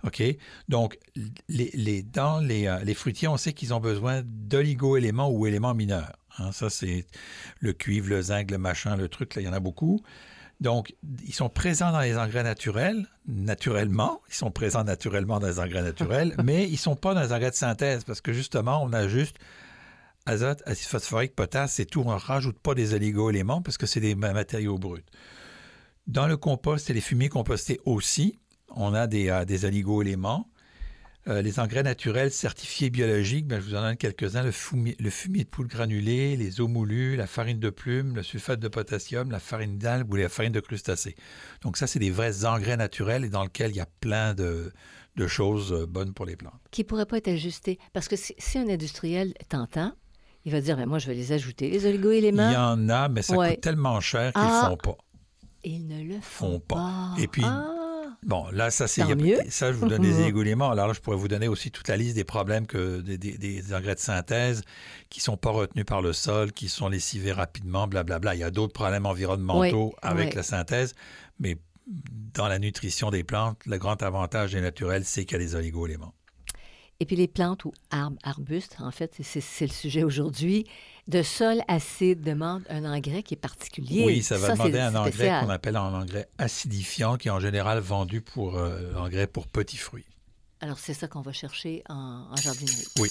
OK? 0.04 0.24
Donc, 0.70 0.98
les, 1.48 1.70
les, 1.74 2.04
dans 2.04 2.40
les, 2.40 2.68
euh, 2.68 2.80
les, 2.84 2.94
fruitiers, 2.94 3.28
on 3.28 3.38
sait 3.38 3.54
qu'ils 3.54 3.74
ont 3.74 3.80
besoin 3.80 4.24
d'oligo-éléments 4.26 5.30
ou 5.30 5.46
éléments 5.46 5.76
mineurs. 5.76 6.18
Hein. 6.40 6.52
ça, 6.52 6.70
c'est 6.70 7.06
le 7.60 7.74
cuivre, 7.74 8.10
le 8.10 8.22
zinc, 8.22 8.50
le 8.50 8.58
machin, 8.58 8.96
le 8.96 9.10
truc, 9.10 9.36
là, 9.36 9.42
il 9.42 9.46
y 9.46 9.48
en 9.48 9.54
a 9.54 9.60
beaucoup. 9.60 10.02
Donc, 10.62 10.96
ils 11.26 11.34
sont 11.34 11.50
présents 11.50 11.92
dans 11.92 12.02
les 12.02 12.18
engrais 12.18 12.44
naturels, 12.44 13.08
naturellement. 13.28 14.22
Ils 14.30 14.36
sont 14.36 14.52
présents 14.52 14.84
naturellement 14.84 15.40
dans 15.40 15.48
les 15.48 15.60
engrais 15.60 15.82
naturels, 15.82 16.36
mais 16.44 16.68
ils 16.68 16.74
ne 16.74 16.78
sont 16.78 16.96
pas 16.96 17.14
dans 17.16 17.22
les 17.22 17.34
engrais 17.34 17.50
de 17.50 17.56
synthèse 17.56 18.04
parce 18.04 18.22
que 18.22 18.32
justement, 18.32 18.82
on 18.84 18.94
a 18.94 19.08
juste 19.08 19.38
azote, 20.26 20.62
acide 20.66 20.88
phosphorique, 20.88 21.36
potasse, 21.36 21.74
c'est 21.74 21.86
tout. 21.86 22.02
On 22.06 22.14
ne 22.14 22.20
rajoute 22.20 22.60
pas 22.60 22.76
des 22.76 22.94
oligo-éléments 22.94 23.62
parce 23.62 23.78
que 23.78 23.86
c'est 23.86 24.00
des 24.00 24.16
matériaux 24.16 24.78
bruts. 24.78 25.06
Dans 26.08 26.28
le 26.28 26.38
compost 26.38 26.90
et 26.90 26.94
les 26.94 27.02
fumiers 27.02 27.30
compostés 27.30 27.80
aussi, 27.86 28.40
on 28.70 28.94
a 28.94 29.08
des, 29.08 29.30
euh, 29.30 29.46
des 29.46 29.66
oligo-éléments. 29.66 30.48
Euh, 31.28 31.44
les 31.44 31.60
engrais 31.60 31.84
naturels 31.84 32.32
certifiés 32.32 32.90
biologiques, 32.90 33.46
ben, 33.46 33.62
je 33.62 33.70
vous 33.70 33.76
en 33.76 33.82
donne 33.82 33.96
quelques-uns, 33.96 34.42
le 34.42 34.52
fumier, 34.52 34.96
de 34.96 35.44
poule 35.44 35.68
granulée, 35.68 36.36
les 36.36 36.62
eaux 36.62 36.68
moulues, 36.68 37.16
la 37.16 37.28
farine 37.28 37.60
de 37.60 37.70
plume, 37.70 38.16
le 38.16 38.24
sulfate 38.24 38.60
de 38.60 38.68
potassium, 38.68 39.30
la 39.30 39.40
farine 39.40 39.78
d'algue 39.78 40.12
ou 40.12 40.16
la 40.16 40.30
farine 40.30 40.52
de 40.52 40.60
crustacés. 40.60 41.16
Donc 41.62 41.78
ça, 41.78 41.86
c'est 41.86 42.00
des 42.00 42.10
vrais 42.10 42.46
engrais 42.46 42.76
naturels 42.76 43.24
et 43.24 43.30
dans 43.30 43.44
lesquels 43.44 43.70
il 43.70 43.78
y 43.78 43.82
a 43.82 43.90
plein 44.00 44.34
de, 44.34 44.74
choses 45.28 45.72
euh, 45.74 45.86
bonnes 45.86 46.16
pour 46.16 46.26
les 46.26 46.36
plantes. 46.36 46.60
Qui 46.72 46.82
ne 46.82 46.88
pourraient 46.88 47.06
pas 47.06 47.18
être 47.18 47.28
ajustés. 47.28 47.78
Parce 47.94 48.08
que 48.08 48.16
si, 48.16 48.58
un 48.58 48.68
industriel 48.68 49.36
t'entend, 49.48 49.94
il 50.46 50.52
va 50.52 50.62
dire, 50.62 50.78
moi, 50.88 51.00
je 51.00 51.08
vais 51.08 51.14
les 51.14 51.32
ajouter, 51.32 51.70
les 51.70 51.86
oligo-éléments. 51.86 52.50
Il 52.50 52.54
y 52.54 52.58
en 52.58 52.90
a, 52.90 53.10
mais 53.10 53.22
ça 53.22 53.36
coûte 53.36 53.62
tellement 53.62 54.00
cher 54.00 54.34
qu'ils 54.34 54.42
ne 54.42 54.48
ah. 54.48 54.70
font 54.70 54.78
pas. 54.78 54.98
Ils 55.64 55.88
ne 55.88 56.04
le 56.04 56.20
font, 56.22 56.60
pas. 56.60 57.14
Et 57.20 57.28
puis, 57.28 57.44
ah. 57.46 57.68
bon, 58.24 58.48
là, 58.52 58.72
ça, 58.72 58.88
c'est. 58.88 59.04
Ça, 59.50 59.72
je 59.72 59.78
vous 59.78 59.88
donne 59.88 60.02
des 60.02 60.20
oligo-éléments. 60.24 60.72
Alors 60.72 60.88
là, 60.88 60.94
je 60.94 61.00
pourrais 61.00 61.18
vous 61.18 61.28
donner 61.28 61.48
aussi 61.48 61.70
toute 61.70 61.88
la 61.88 61.98
liste 61.98 62.16
des 62.16 62.24
problèmes 62.24 62.66
que 62.66 63.02
des, 63.02 63.74
engrais 63.76 63.94
de 63.94 64.00
synthèse 64.00 64.64
qui 65.10 65.20
ne 65.20 65.24
sont 65.24 65.38
pas 65.38 65.52
retenus 65.52 65.86
par 65.86 66.02
le 66.02 66.14
sol, 66.14 66.52
qui 66.52 66.70
sont 66.70 66.90
lessivés 66.90 67.32
rapidement, 67.32 67.88
blablabla. 67.88 68.34
Il 68.34 68.40
y 68.40 68.44
a 68.44 68.50
d'autres 68.50 68.74
problèmes 68.74 69.06
environnementaux 69.06 69.94
avec 70.02 70.34
la 70.34 70.44
synthèse, 70.44 70.96
mais 71.40 71.58
dans 72.34 72.48
la 72.48 72.58
nutrition 72.58 73.12
des 73.12 73.24
plantes, 73.24 73.60
le 73.66 73.78
grand 73.78 74.02
avantage 74.02 74.54
des 74.54 74.62
naturels, 74.62 75.06
c'est 75.06 75.26
qu'il 75.26 75.38
y 75.38 75.42
a 75.42 75.46
des 75.46 75.56
oligo-éléments. 75.56 76.14
Et 77.02 77.06
puis 77.06 77.16
les 77.16 77.28
plantes 77.28 77.66
ou 77.66 77.74
arbres, 77.90 78.20
arbustes, 78.22 78.76
en 78.78 78.92
fait, 78.92 79.16
c'est 79.24 79.66
le 79.66 79.72
sujet 79.72 80.04
aujourd'hui, 80.04 80.68
de 81.08 81.24
sol 81.24 81.64
acide 81.68 82.22
demande 82.22 82.62
un 82.70 82.86
engrais 82.86 83.24
qui 83.24 83.34
est 83.34 83.38
particulier. 83.38 84.04
Oui, 84.06 84.22
ça 84.22 84.38
va 84.38 84.52
demander 84.52 84.78
un 84.78 84.94
engrais 84.94 85.42
qu'on 85.42 85.50
appelle 85.50 85.78
un 85.78 85.96
engrais 85.96 86.30
acidifiant, 86.38 87.18
qui 87.18 87.30
est 87.30 87.32
en 87.32 87.40
général 87.40 87.80
vendu 87.80 88.22
pour 88.22 88.56
euh, 88.56 88.94
engrais 88.96 89.26
pour 89.26 89.48
petits 89.48 89.78
fruits. 89.78 90.06
Alors 90.60 90.78
c'est 90.78 90.94
ça 90.94 91.08
qu'on 91.08 91.22
va 91.22 91.34
chercher 91.34 91.82
en, 91.90 92.28
en 92.30 92.36
jardinerie. 92.36 92.86
Oui. 93.00 93.10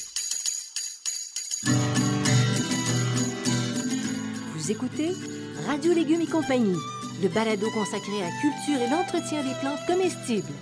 Vous 4.55 4.71
écoutez 4.71 5.11
Radio 5.67 5.93
Légumes 5.93 6.21
et 6.21 6.27
compagnie, 6.29 6.79
le 7.21 7.29
balado 7.29 7.67
consacré 7.73 8.23
à 8.23 8.27
la 8.27 8.41
culture 8.41 8.81
et 8.81 8.89
l'entretien 8.89 9.43
des 9.43 9.59
plantes 9.61 9.85
comestibles. 9.89 10.55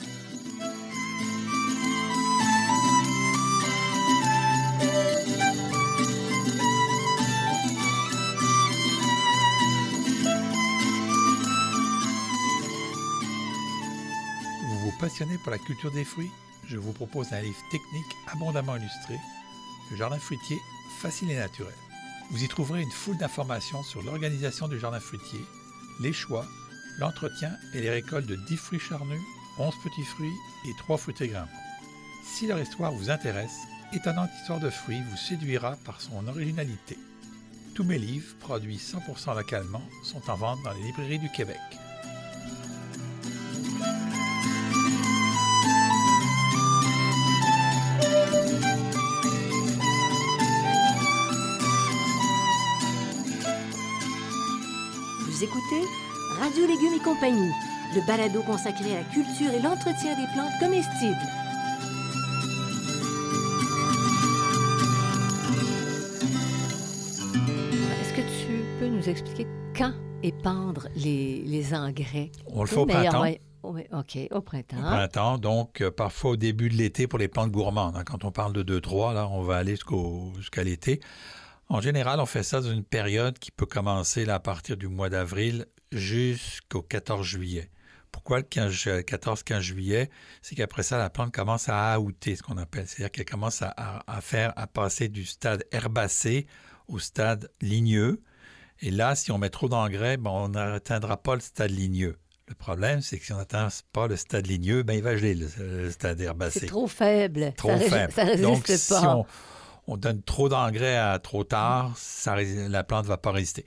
Par 15.26 15.50
la 15.50 15.58
culture 15.58 15.90
des 15.90 16.04
fruits, 16.04 16.30
je 16.68 16.76
vous 16.76 16.92
propose 16.92 17.32
un 17.32 17.40
livre 17.40 17.58
technique 17.72 18.16
abondamment 18.32 18.76
illustré, 18.76 19.18
Le 19.90 19.96
jardin 19.96 20.18
fruitier 20.18 20.58
facile 21.00 21.30
et 21.32 21.36
naturel. 21.36 21.74
Vous 22.30 22.44
y 22.44 22.48
trouverez 22.48 22.82
une 22.82 22.90
foule 22.90 23.16
d'informations 23.16 23.82
sur 23.82 24.02
l'organisation 24.02 24.68
du 24.68 24.78
jardin 24.78 25.00
fruitier, 25.00 25.40
les 26.00 26.12
choix, 26.12 26.46
l'entretien 26.98 27.50
et 27.74 27.80
les 27.80 27.90
récoltes 27.90 28.26
de 28.26 28.36
10 28.36 28.56
fruits 28.56 28.78
charnus, 28.78 29.20
11 29.58 29.74
petits 29.82 30.04
fruits 30.04 30.36
et 30.66 30.72
3 30.78 30.96
fruités 30.98 31.28
grimpants. 31.28 31.50
Si 32.24 32.46
leur 32.46 32.60
histoire 32.60 32.92
vous 32.92 33.10
intéresse, 33.10 33.58
Étonnante 33.92 34.30
histoire 34.38 34.60
de 34.60 34.70
fruits 34.70 35.02
vous 35.02 35.16
séduira 35.16 35.76
par 35.84 36.00
son 36.00 36.28
originalité. 36.28 36.96
Tous 37.74 37.84
mes 37.84 37.98
livres, 37.98 38.36
produits 38.38 38.76
100% 38.76 39.34
localement, 39.34 39.82
sont 40.04 40.30
en 40.30 40.36
vente 40.36 40.62
dans 40.62 40.74
les 40.74 40.82
librairies 40.82 41.18
du 41.18 41.30
Québec. 41.30 41.58
Écoutez 55.70 55.86
Radio 56.38 56.66
Légumes 56.66 56.94
et 56.94 57.02
compagnie, 57.02 57.50
le 57.94 58.06
balado 58.06 58.42
consacré 58.42 58.92
à 58.96 59.00
la 59.00 59.04
culture 59.04 59.50
et 59.52 59.60
l'entretien 59.60 60.14
des 60.16 60.26
plantes 60.34 60.52
comestibles. 60.60 61.16
Est-ce 68.00 68.12
que 68.14 68.20
tu 68.46 68.62
peux 68.78 68.86
nous 68.86 69.08
expliquer 69.08 69.46
quand 69.76 69.92
épandre 70.22 70.88
les, 70.96 71.42
les 71.44 71.74
engrais? 71.74 72.30
On 72.46 72.62
le 72.62 72.66
fait 72.68 72.76
au 72.76 72.86
printemps. 72.86 73.24
Oui, 73.64 73.82
OK, 73.92 74.18
au 74.30 74.40
printemps. 74.40 74.78
Au 74.78 74.82
printemps, 74.82 75.38
donc 75.38 75.80
euh, 75.80 75.90
parfois 75.90 76.32
au 76.32 76.36
début 76.36 76.68
de 76.70 76.74
l'été 76.76 77.06
pour 77.06 77.18
les 77.18 77.28
plantes 77.28 77.50
gourmandes. 77.50 77.96
hein. 77.96 78.04
Quand 78.06 78.24
on 78.24 78.30
parle 78.30 78.52
de 78.52 78.62
2-3, 78.80 79.14
là, 79.14 79.28
on 79.30 79.42
va 79.42 79.56
aller 79.56 79.74
jusqu'à 80.36 80.62
l'été. 80.62 81.00
En 81.70 81.80
général, 81.82 82.18
on 82.20 82.26
fait 82.26 82.42
ça 82.42 82.60
dans 82.60 82.70
une 82.70 82.84
période 82.84 83.38
qui 83.38 83.50
peut 83.50 83.66
commencer 83.66 84.24
là, 84.24 84.36
à 84.36 84.40
partir 84.40 84.76
du 84.78 84.88
mois 84.88 85.10
d'avril 85.10 85.66
jusqu'au 85.92 86.80
14 86.80 87.26
juillet. 87.26 87.70
Pourquoi 88.10 88.38
le 88.38 88.44
15 88.44 88.86
euh, 88.86 89.00
14-15 89.02 89.60
juillet? 89.60 90.10
C'est 90.40 90.54
qu'après 90.54 90.82
ça, 90.82 90.96
la 90.96 91.10
plante 91.10 91.30
commence 91.32 91.68
à 91.68 92.00
outer, 92.00 92.36
ce 92.36 92.42
qu'on 92.42 92.56
appelle. 92.56 92.86
C'est-à-dire 92.86 93.10
qu'elle 93.10 93.26
commence 93.26 93.62
à, 93.62 94.20
faire, 94.22 94.54
à 94.56 94.66
passer 94.66 95.08
du 95.08 95.26
stade 95.26 95.64
herbacé 95.70 96.46
au 96.88 96.98
stade 96.98 97.50
ligneux. 97.60 98.22
Et 98.80 98.90
là, 98.90 99.14
si 99.14 99.30
on 99.30 99.36
met 99.36 99.50
trop 99.50 99.68
d'engrais, 99.68 100.16
ben, 100.16 100.30
on 100.30 100.48
n'atteindra 100.48 101.18
pas 101.18 101.34
le 101.34 101.42
stade 101.42 101.70
ligneux. 101.70 102.16
Le 102.46 102.54
problème, 102.54 103.02
c'est 103.02 103.18
que 103.18 103.26
si 103.26 103.32
on 103.34 103.36
n'atteint 103.36 103.68
pas 103.92 104.06
le 104.06 104.16
stade 104.16 104.46
ligneux, 104.46 104.84
ben, 104.84 104.94
il 104.94 105.02
va 105.02 105.16
geler 105.16 105.34
le, 105.34 105.48
le 105.58 105.90
stade 105.90 106.18
herbacé. 106.18 106.60
C'est 106.60 106.66
trop 106.66 106.86
faible. 106.86 107.52
Trop 107.58 107.76
ça, 107.76 107.78
faible. 107.78 108.12
Ça 108.12 108.24
résiste 108.24 108.42
Donc, 108.42 108.66
pas. 108.66 108.76
si 108.78 108.92
on, 108.94 109.26
on 109.88 109.96
donne 109.96 110.22
trop 110.22 110.48
d'engrais 110.48 110.96
à 110.96 111.18
trop 111.18 111.44
tard, 111.44 111.96
la 112.26 112.84
plante 112.84 113.04
ne 113.04 113.08
va 113.08 113.16
pas 113.16 113.32
résister. 113.32 113.64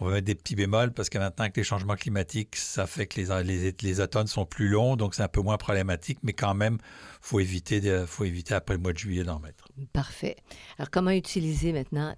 On 0.00 0.06
va 0.06 0.12
mettre 0.12 0.26
des 0.26 0.34
petits 0.34 0.54
bémols 0.54 0.92
parce 0.92 1.10
que 1.10 1.18
maintenant, 1.18 1.44
avec 1.44 1.56
les 1.56 1.64
changements 1.64 1.96
climatiques, 1.96 2.56
ça 2.56 2.86
fait 2.86 3.06
que 3.06 3.20
les, 3.20 3.74
les, 3.82 4.00
automnes 4.00 4.28
sont 4.28 4.46
plus 4.46 4.68
longs, 4.68 4.96
donc 4.96 5.14
c'est 5.14 5.22
un 5.22 5.28
peu 5.28 5.42
moins 5.42 5.56
problématique, 5.56 6.18
mais 6.22 6.32
quand 6.32 6.54
même, 6.54 6.78
il 6.80 7.18
faut 7.20 7.40
éviter, 7.40 8.04
faut 8.06 8.24
éviter 8.24 8.54
après 8.54 8.74
le 8.74 8.80
mois 8.80 8.92
de 8.92 8.98
juillet 8.98 9.24
d'en 9.24 9.40
mettre. 9.40 9.68
Parfait. 9.92 10.36
Alors, 10.78 10.90
comment 10.90 11.10
utiliser 11.10 11.72
maintenant? 11.72 12.14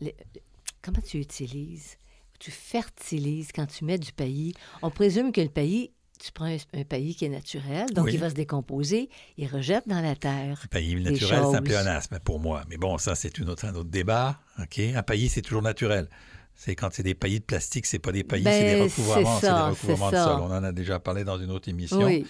Comment 0.82 1.00
tu 1.00 1.18
utilises? 1.18 1.96
Tu 2.38 2.50
fertilises 2.50 3.50
quand 3.52 3.66
tu 3.66 3.84
mets 3.84 3.98
du 3.98 4.12
paillis? 4.12 4.54
On 4.82 4.90
présume 4.90 5.32
que 5.32 5.40
le 5.40 5.48
paillis, 5.48 5.90
tu 6.22 6.32
prends 6.32 6.44
un, 6.46 6.84
paillis 6.84 7.14
qui 7.14 7.24
est 7.24 7.30
naturel, 7.30 7.86
donc 7.94 8.06
Oui. 8.06 8.12
il 8.14 8.20
va 8.20 8.28
se 8.30 8.34
décomposer, 8.34 9.08
il 9.38 9.46
rejette 9.48 9.88
dans 9.88 10.00
la 10.00 10.14
terre. 10.14 10.60
Un 10.64 10.68
paillis 10.68 10.96
naturel, 10.96 11.42
c'est 11.50 11.56
un 11.56 11.62
pléonasme 11.62 12.18
pour 12.20 12.38
moi. 12.40 12.62
Mais 12.68 12.76
bon, 12.76 12.98
ça, 12.98 13.14
c'est 13.14 13.38
une 13.38 13.48
autre, 13.48 13.64
un 13.64 13.74
autre 13.74 13.88
débat. 13.90 14.38
OK? 14.60 14.78
Un 14.78 15.02
paillis, 15.02 15.28
c'est 15.30 15.42
toujours 15.42 15.62
naturel. 15.62 16.08
C'est 16.54 16.74
quand 16.74 16.90
c'est 16.92 17.02
des 17.02 17.14
paillis 17.14 17.40
de 17.40 17.44
plastique, 17.44 17.86
c'est 17.86 17.98
pas 17.98 18.12
des 18.12 18.22
paillis, 18.24 18.44
c'est 18.44 18.74
des 18.74 18.80
Ben, 18.80 18.82
recouvrements, 18.82 19.40
c'est 19.40 19.46
des 19.46 19.52
recouvrements 19.52 20.10
de 20.10 20.16
ça. 20.16 20.24
sol. 20.24 20.40
On 20.42 20.50
en 20.52 20.62
a 20.62 20.72
déjà 20.72 21.00
parlé 21.00 21.24
dans 21.24 21.38
une 21.38 21.50
autre 21.50 21.68
émission. 21.70 22.04
Oui. 22.04 22.26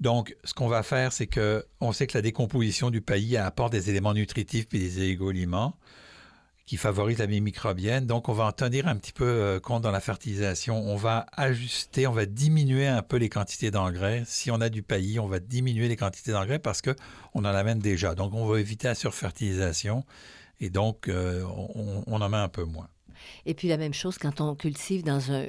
Donc, 0.00 0.36
ce 0.42 0.52
qu'on 0.54 0.66
va 0.66 0.82
faire, 0.82 1.12
c'est 1.12 1.28
que 1.28 1.64
on 1.80 1.92
sait 1.92 2.08
que 2.08 2.18
la 2.18 2.22
décomposition 2.22 2.90
du 2.90 3.00
paillis 3.00 3.36
apporte 3.36 3.72
des 3.72 3.90
éléments 3.90 4.12
nutritifs 4.12 4.66
et 4.72 4.78
des 4.78 5.02
égoliments 5.02 5.76
qui 6.66 6.76
favorisent 6.78 7.18
la 7.18 7.26
vie 7.26 7.40
microbienne. 7.40 8.06
Donc, 8.06 8.28
on 8.28 8.32
va 8.32 8.44
en 8.46 8.52
tenir 8.52 8.88
un 8.88 8.96
petit 8.96 9.12
peu 9.12 9.24
euh, 9.24 9.60
compte 9.60 9.82
dans 9.82 9.90
la 9.90 10.00
fertilisation. 10.00 10.76
On 10.78 10.96
va 10.96 11.26
ajuster, 11.36 12.06
on 12.06 12.12
va 12.12 12.24
diminuer 12.26 12.86
un 12.86 13.02
peu 13.02 13.16
les 13.18 13.28
quantités 13.28 13.70
d'engrais. 13.70 14.22
Si 14.26 14.50
on 14.50 14.60
a 14.60 14.68
du 14.70 14.82
paillis, 14.82 15.18
on 15.20 15.26
va 15.26 15.40
diminuer 15.40 15.88
les 15.88 15.96
quantités 15.96 16.32
d'engrais 16.32 16.58
parce 16.58 16.80
que 16.80 16.96
on 17.34 17.40
en 17.40 17.54
amène 17.54 17.80
déjà. 17.80 18.14
Donc, 18.14 18.32
on 18.32 18.46
va 18.46 18.58
éviter 18.60 18.88
la 18.88 18.94
surfertilisation 18.94 20.04
et 20.60 20.70
donc 20.70 21.08
euh, 21.08 21.44
on 22.06 22.20
en 22.20 22.28
met 22.28 22.36
un 22.38 22.48
peu 22.48 22.64
moins. 22.64 22.88
Et 23.46 23.54
puis 23.54 23.68
la 23.68 23.76
même 23.76 23.94
chose 23.94 24.18
quand 24.18 24.40
on 24.40 24.54
cultive 24.54 25.02
dans 25.04 25.30
un- 25.32 25.46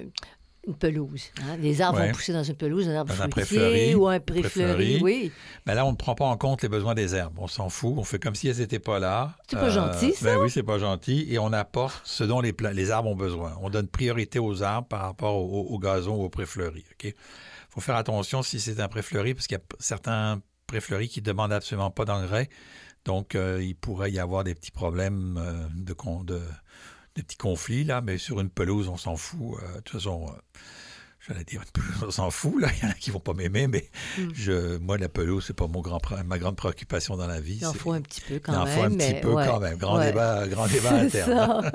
une 0.67 0.75
pelouse. 0.75 1.23
hein. 1.41 1.57
Les 1.59 1.81
arbres 1.81 1.99
Ouais. 1.99 2.07
vont 2.07 2.13
pousser 2.13 2.33
dans 2.33 2.43
une 2.43 2.55
pelouse, 2.55 2.87
un 2.89 2.95
arbre 2.95 3.13
Dans 3.15 3.21
un 3.21 3.29
préfleuri, 3.29 3.95
ou 3.95 4.07
un 4.07 4.19
préfleuri. 4.19 4.49
préfleuri. 4.49 4.99
Oui. 5.01 5.31
Mais 5.65 5.75
là, 5.75 5.85
on 5.85 5.91
ne 5.91 5.95
prend 5.97 6.15
pas 6.15 6.25
en 6.25 6.37
compte 6.37 6.61
les 6.63 6.69
besoins 6.69 6.95
des 6.95 7.15
herbes. 7.15 7.35
On 7.37 7.47
s'en 7.47 7.69
fout. 7.69 7.93
On 7.97 8.03
fait 8.03 8.19
comme 8.19 8.35
si 8.35 8.47
elles 8.47 8.57
n'étaient 8.57 8.79
pas 8.79 8.99
là. 8.99 9.35
C'est 9.49 9.57
pas 9.59 9.69
gentil, 9.69 10.13
ça? 10.13 10.25
Ben 10.25 10.37
oui, 10.41 10.49
c'est 10.49 10.63
pas 10.63 10.77
gentil. 10.79 11.25
Et 11.29 11.37
on 11.39 11.53
apporte 11.53 12.01
ce 12.05 12.23
dont 12.23 12.41
les, 12.41 12.91
arbres 12.91 13.09
ont 13.09 13.15
besoin. 13.15 13.57
On 13.61 13.69
donne 13.69 13.87
priorité 13.87 14.39
aux 14.39 14.63
arbres 14.63 14.87
par 14.87 15.01
rapport 15.01 15.35
au, 15.35 15.67
au 15.73 15.79
gazon 15.79 16.15
ou 16.15 16.23
aux 16.23 16.29
préfleuris. 16.29 16.85
Il 17.03 17.13
faut 17.69 17.81
faire 17.81 17.95
attention 17.95 18.41
si 18.41 18.59
c'est 18.59 18.79
un 18.79 18.87
préfleuri, 18.87 19.33
parce 19.33 19.47
qu'il 19.47 19.57
y 19.57 19.59
a 19.59 19.63
certains 19.79 20.41
préfleuris 20.65 21.09
qui 21.09 21.19
ne 21.19 21.25
demandent 21.25 21.53
absolument 21.53 21.91
pas 21.91 22.05
d'engrais. 22.05 22.49
Donc, 23.05 23.35
euh, 23.35 23.61
il 23.61 23.75
pourrait 23.75 24.11
y 24.11 24.17
avoir 24.19 24.43
des 24.43 24.55
petits 24.55 24.71
problèmes 24.71 25.37
euh, 25.39 25.67
de, 25.75 25.93
de, 26.23 26.41
des 27.15 27.23
petits 27.23 27.37
conflits, 27.37 27.83
là. 27.83 28.01
Mais 28.01 28.17
sur 28.17 28.39
une 28.39 28.49
pelouse, 28.49 28.87
on 28.89 28.97
s'en 28.97 29.15
fout. 29.17 29.57
Euh, 29.63 29.75
de 29.77 29.81
toute 29.81 29.99
façon... 29.99 30.25
euh, 30.29 30.59
J'allais 31.27 31.43
dire, 31.43 31.61
une 31.61 31.71
pelouse, 31.71 32.03
on 32.07 32.11
s'en 32.11 32.29
fout, 32.29 32.61
là. 32.61 32.69
Il 32.77 32.83
y 32.83 32.85
en 32.87 32.91
a 32.91 32.93
qui 32.93 33.09
vont 33.09 33.19
pas 33.19 33.33
m'aimer, 33.33 33.67
mais 33.67 33.89
Mm. 34.17 34.29
je, 34.33 34.77
moi, 34.77 34.97
la 34.97 35.09
pelouse, 35.09 35.43
c'est 35.47 35.55
pas 35.55 35.67
mon 35.67 35.81
grand, 35.81 35.99
ma 36.25 36.37
grande 36.37 36.55
préoccupation 36.55 37.17
dans 37.17 37.25
la 37.27 37.41
vie. 37.41 37.57
Il 37.61 37.65
en 37.65 37.73
faut 37.73 37.93
un 37.93 38.01
petit 38.01 38.21
peu 38.21 38.39
quand 38.39 38.53
il 38.53 38.57
en 38.57 38.65
même. 38.65 38.73
faut 38.75 38.83
un 38.83 38.91
petit 38.91 39.19
peu 39.21 39.33
ouais, 39.33 39.45
quand 39.47 39.59
même. 39.59 39.77
Grand 39.77 39.97
ouais. 39.97 40.07
débat, 40.11 40.47
grand 40.47 40.67
débat 40.67 41.05
terme. 41.09 41.31
ça. 41.31 41.71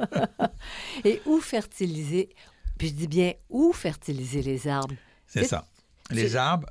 Et 1.04 1.20
où 1.26 1.40
fertiliser? 1.40 2.30
Puis 2.78 2.88
je 2.88 2.94
dis 2.94 3.08
bien 3.08 3.32
où 3.48 3.72
fertiliser 3.72 4.42
les 4.42 4.68
arbres? 4.68 4.94
C'est 5.26 5.44
ça. 5.44 5.66
Les 6.10 6.36
arbres, 6.36 6.68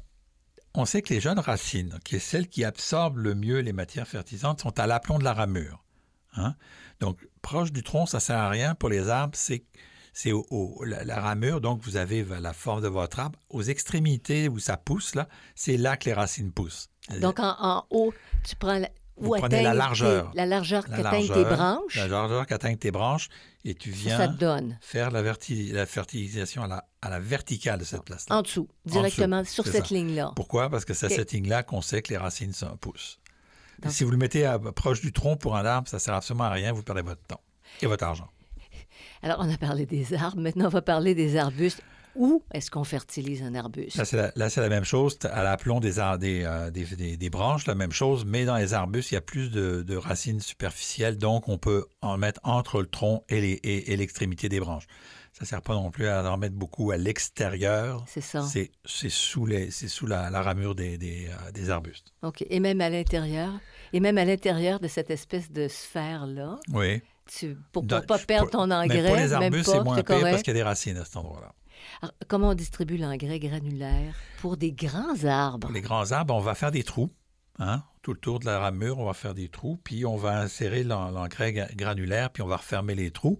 on 0.74 0.86
sait 0.86 1.02
que 1.02 1.14
les 1.14 1.20
jeunes 1.20 1.40
racines, 1.40 2.00
qui 2.04 2.16
est 2.16 2.20
celles 2.20 2.48
qui 2.48 2.64
absorbent 2.64 3.20
le 3.20 3.36
mieux 3.36 3.60
les 3.60 3.74
matières 3.74 4.08
fertilisantes, 4.08 4.62
sont 4.62 4.80
à 4.80 4.88
l'aplomb 4.88 5.20
de 5.20 5.24
la 5.24 5.34
ramure. 5.34 5.84
Hein? 6.36 6.56
Donc, 7.00 7.28
proche 7.42 7.72
du 7.72 7.84
tronc, 7.84 8.06
ça 8.06 8.20
sert 8.20 8.38
à 8.38 8.50
rien 8.50 8.76
pour 8.76 8.90
les 8.90 9.10
arbres. 9.10 9.36
C'est 9.36 9.64
c'est 10.12 10.32
au, 10.32 10.46
au- 10.50 10.84
la, 10.84 11.04
la 11.06 11.20
ramure, 11.22 11.62
donc 11.62 11.82
vous 11.84 11.96
avez 11.96 12.26
la 12.42 12.52
forme 12.54 12.82
de 12.82 12.88
votre 12.88 13.20
arbre. 13.20 13.40
Aux 13.50 13.62
extrémités 13.64 14.50
où 14.50 14.60
ça 14.60 14.76
pousse, 14.76 15.16
là, 15.16 15.28
c'est 15.56 15.78
là 15.78 15.98
que 15.98 16.06
les 16.06 16.14
racines 16.14 16.52
poussent. 16.52 16.90
Donc 17.22 17.40
en, 17.40 17.56
en 17.60 17.86
haut, 17.92 18.14
tu 18.46 18.56
prends 18.56 18.80
la, 18.80 18.90
Vous 19.18 19.34
où 19.34 19.38
prenez 19.38 19.62
la 19.64 19.74
largeur. 19.74 20.32
tes- 20.32 20.38
la 20.38 20.46
largeur 20.46 20.84
La 20.90 20.98
qu'atteignent 21.04 21.32
tes 21.32 21.44
branches. 21.46 21.96
La 21.96 22.08
largeur 22.08 22.46
qu'atteignent 22.48 22.78
tes 22.78 22.92
branches, 22.92 23.30
et 23.64 23.76
tu 23.76 23.92
viens 23.92 24.18
ça 24.18 24.28
donne. 24.28 24.78
faire 24.82 25.12
la, 25.12 25.22
verti- 25.22 25.72
la 25.72 25.86
fertilisation 25.86 26.64
à 26.64 26.68
la, 26.68 26.86
à 27.02 27.10
la 27.10 27.20
verticale 27.20 27.80
de 27.80 27.86
cette 27.86 28.04
place-là. 28.04 28.36
En 28.38 28.42
dessous, 28.42 28.68
directement 28.86 29.44
sur 29.46 29.66
cette 29.68 29.90
ligne-là. 29.90 30.34
Pourquoi? 30.36 30.70
Parce 30.70 30.86
que 30.86 30.94
c'est 30.94 31.06
à 31.06 31.10
Et- 31.12 31.16
cette 31.16 31.32
ligne-là 31.32 31.64
qu'on 31.64 31.82
sait 31.82 32.02
que 32.02 32.10
les 32.12 32.18
racines 32.18 32.54
se 32.54 32.66
poussent. 32.66 33.20
Si 33.88 34.04
vous 34.04 34.12
le 34.12 34.18
mettez 34.18 34.46
à- 34.46 34.60
proche 34.60 35.02
du 35.02 35.12
tronc 35.14 35.38
pour 35.38 35.56
un 35.56 35.66
arbre, 35.66 35.88
ça 35.88 35.98
ne 35.98 36.02
sert 36.02 36.14
absolument 36.14 36.46
à 36.46 36.50
rien, 36.52 36.72
vous 36.74 36.84
perdez 36.84 37.02
votre 37.02 37.22
temps 37.24 37.42
et 37.82 37.86
votre 37.86 38.04
argent. 38.04 38.28
Alors, 39.24 39.38
on 39.40 39.50
a 39.54 39.58
parlé 39.58 39.86
des 39.86 40.14
arbres. 40.14 40.42
Maintenant, 40.42 40.66
on 40.66 40.70
va 40.70 40.82
parler 40.82 41.16
des 41.16 41.38
arbustes. 41.38 41.82
Où 42.16 42.44
est-ce 42.52 42.72
qu'on 42.72 42.84
fertilise 42.84 43.44
un 43.44 43.54
arbuste? 43.54 43.96
Là, 43.96 44.04
c'est 44.50 44.62
la, 44.62 44.70
même 44.70 44.84
chose. 44.84 45.18
À 45.32 45.44
l'aplomb 45.44 45.80
des, 45.80 46.00
euh, 46.00 46.18
des, 46.72 46.84
des- 46.84 47.18
des 47.18 47.30
branches, 47.30 47.68
la 47.68 47.76
même 47.76 47.92
chose, 47.92 48.26
mais 48.26 48.46
dans 48.46 48.58
les 48.58 48.74
arbustes, 48.74 49.12
il 49.12 49.14
y 49.14 49.18
a 49.18 49.22
plus 49.22 49.52
de, 49.52 49.84
de 49.84 49.96
racines 49.96 50.40
superficielles, 50.42 51.18
donc 51.18 51.48
on 51.48 51.58
peut 51.60 51.86
en 52.02 52.18
mettre 52.18 52.42
entre 52.44 52.82
le 52.82 52.88
tronc 52.88 53.24
et, 53.30 53.40
les- 53.40 53.52
et- 53.64 53.94
et 53.94 53.96
l'extrémité 53.96 54.50
des 54.50 54.60
branches. 54.60 54.86
Ça 55.34 55.44
ne 55.44 55.46
sert 55.48 55.62
pas 55.62 55.74
non 55.74 55.90
plus 55.92 56.08
à 56.08 56.30
en 56.32 56.38
mettre 56.38 56.56
beaucoup 56.56 56.92
à 56.92 56.98
l'extérieur. 56.98 58.04
C'est 58.08 58.22
ça. 58.22 58.42
C'est 58.42 59.10
sous, 59.10 59.46
les, 59.46 59.72
c'est 59.72 59.88
sous 59.88 60.06
la, 60.08 60.30
la 60.30 60.42
ramure 60.42 60.76
des, 60.76 60.98
des, 60.98 61.28
euh, 61.30 61.52
des 61.52 61.70
arbustes. 61.70 62.14
OK. 62.24 62.44
Et 62.50 62.60
même 62.60 62.82
à 62.82 62.90
l'intérieur? 62.90 63.54
Et 63.94 64.00
même 64.00 64.18
à 64.18 64.26
l'intérieur 64.26 64.80
de 64.80 64.88
cette 64.88 65.10
espèce 65.12 65.52
de 65.52 65.68
sphère-là, 65.68 66.60
Oui. 66.74 67.02
tu, 67.26 67.56
pour 67.72 67.84
ne 67.84 68.00
pas 68.00 68.18
perdre 68.18 68.50
pour- 68.50 68.60
ton 68.66 68.72
engrais, 68.72 69.02
Mais 69.02 69.08
pour 69.08 69.16
les 69.16 69.34
arbustes, 69.34 69.70
c'est 69.72 69.84
moins 69.84 69.96
pire 70.04 70.22
parce 70.22 70.42
qu'il 70.44 70.54
y 70.54 70.58
a 70.58 70.60
des 70.60 70.64
racines 70.64 70.98
à 70.98 71.06
cet 71.06 71.18
endroit-là. 71.18 71.54
Alors, 72.02 72.14
comment 72.28 72.50
on 72.50 72.54
distribue 72.54 72.98
l'engrais 72.98 73.40
granulaire? 73.40 74.14
Pour 74.42 74.58
des 74.58 74.74
grands 74.74 75.24
arbres? 75.26 75.68
Pour 75.68 75.72
les 75.72 75.82
grands 75.82 76.12
arbres, 76.12 76.36
on 76.36 76.40
va 76.42 76.54
faire 76.56 76.72
des 76.72 76.84
trous. 76.84 77.10
Hein? 77.60 77.84
Tout 78.02 78.14
le 78.14 78.20
tour 78.20 78.40
de 78.40 78.46
la 78.46 78.60
ramure, 78.60 79.00
on 79.00 79.06
va 79.06 79.14
faire 79.14 79.34
des 79.34 79.50
trous, 79.50 79.80
puis 79.84 80.06
on 80.06 80.16
va 80.18 80.40
insérer 80.40 80.84
l'en- 80.84 81.12
l'engrais 81.12 81.52
gra- 81.52 81.74
granulaire, 81.76 82.30
puis 82.32 82.42
on 82.44 82.48
va 82.48 82.58
refermer 82.58 82.96
les 82.96 83.12
trous. 83.12 83.40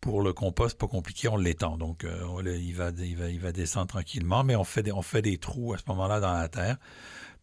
Pour 0.00 0.22
le 0.22 0.32
compost, 0.32 0.78
pas 0.78 0.86
compliqué, 0.86 1.28
on 1.28 1.36
l'étend. 1.36 1.76
Donc, 1.76 2.04
euh, 2.04 2.22
on 2.28 2.44
il, 2.44 2.72
va, 2.74 2.90
il, 2.98 3.16
va, 3.16 3.28
il 3.30 3.40
va 3.40 3.50
descendre 3.52 3.88
tranquillement, 3.88 4.44
mais 4.44 4.54
on 4.54 4.64
fait 4.64 4.82
des, 4.84 4.92
on 4.92 5.02
fait 5.02 5.22
des 5.22 5.38
trous 5.38 5.74
à 5.74 5.78
ce 5.78 5.82
moment-là 5.88 6.20
dans 6.20 6.32
la 6.32 6.48
terre. 6.48 6.76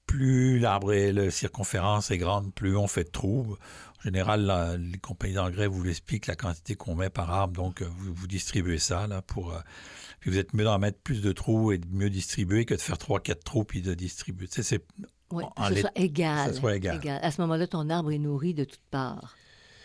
Plus 0.06 0.60
l'arbre 0.60 0.94
est, 0.94 1.12
la 1.12 1.32
circonférence 1.32 2.12
est 2.12 2.18
grande, 2.18 2.54
plus 2.54 2.78
on 2.78 2.88
fait 2.88 3.04
de 3.06 3.10
trous. 3.10 3.58
En 4.00 4.02
général, 4.04 4.42
la- 4.46 4.78
les 4.78 5.00
compagnies 5.00 5.34
d'engrais 5.34 5.68
vous 5.68 5.84
l'expliquent, 5.84 6.28
la 6.28 6.36
quantité 6.36 6.76
qu'on 6.76 6.96
met 6.96 7.10
par 7.10 7.32
arbre. 7.32 7.54
Donc, 7.56 7.82
euh, 7.82 7.88
vous, 7.98 8.14
vous 8.14 8.28
distribuez 8.28 8.78
ça 8.80 9.08
là, 9.08 9.22
pour... 9.22 9.52
euh, 9.54 9.60
puis 10.22 10.30
vous 10.32 10.38
êtes 10.38 10.54
mieux 10.54 10.64
d'en 10.64 10.80
mettre 10.80 11.00
plus 11.00 11.22
de 11.22 11.32
trous 11.34 11.72
et 11.72 11.78
de 11.78 11.88
mieux 11.92 12.10
distribuer 12.10 12.66
que 12.66 12.74
de 12.76 12.82
faire 12.82 12.98
trois, 12.98 13.20
quatre 13.20 13.44
trous 13.44 13.64
puis 13.64 13.82
de 13.82 13.94
distribuer. 13.96 14.48
Tu 14.48 14.54
sais, 14.56 14.64
c'est 14.64 14.86
Oui, 15.32 15.44
en 15.44 15.50
que 15.64 15.70
ce 15.70 15.74
lait- 15.74 15.82
soit 15.82 15.92
égal. 15.96 16.48
que 16.50 16.54
ce 16.54 16.60
soit 16.62 16.76
égal. 16.76 17.20
À 17.22 17.32
ce 17.32 17.42
moment-là, 17.42 17.68
ton 17.68 17.90
arbre 17.90 18.12
est 18.12 18.18
nourri 18.20 18.54
de 18.54 18.64
toutes 18.64 18.80
parts. 18.92 19.36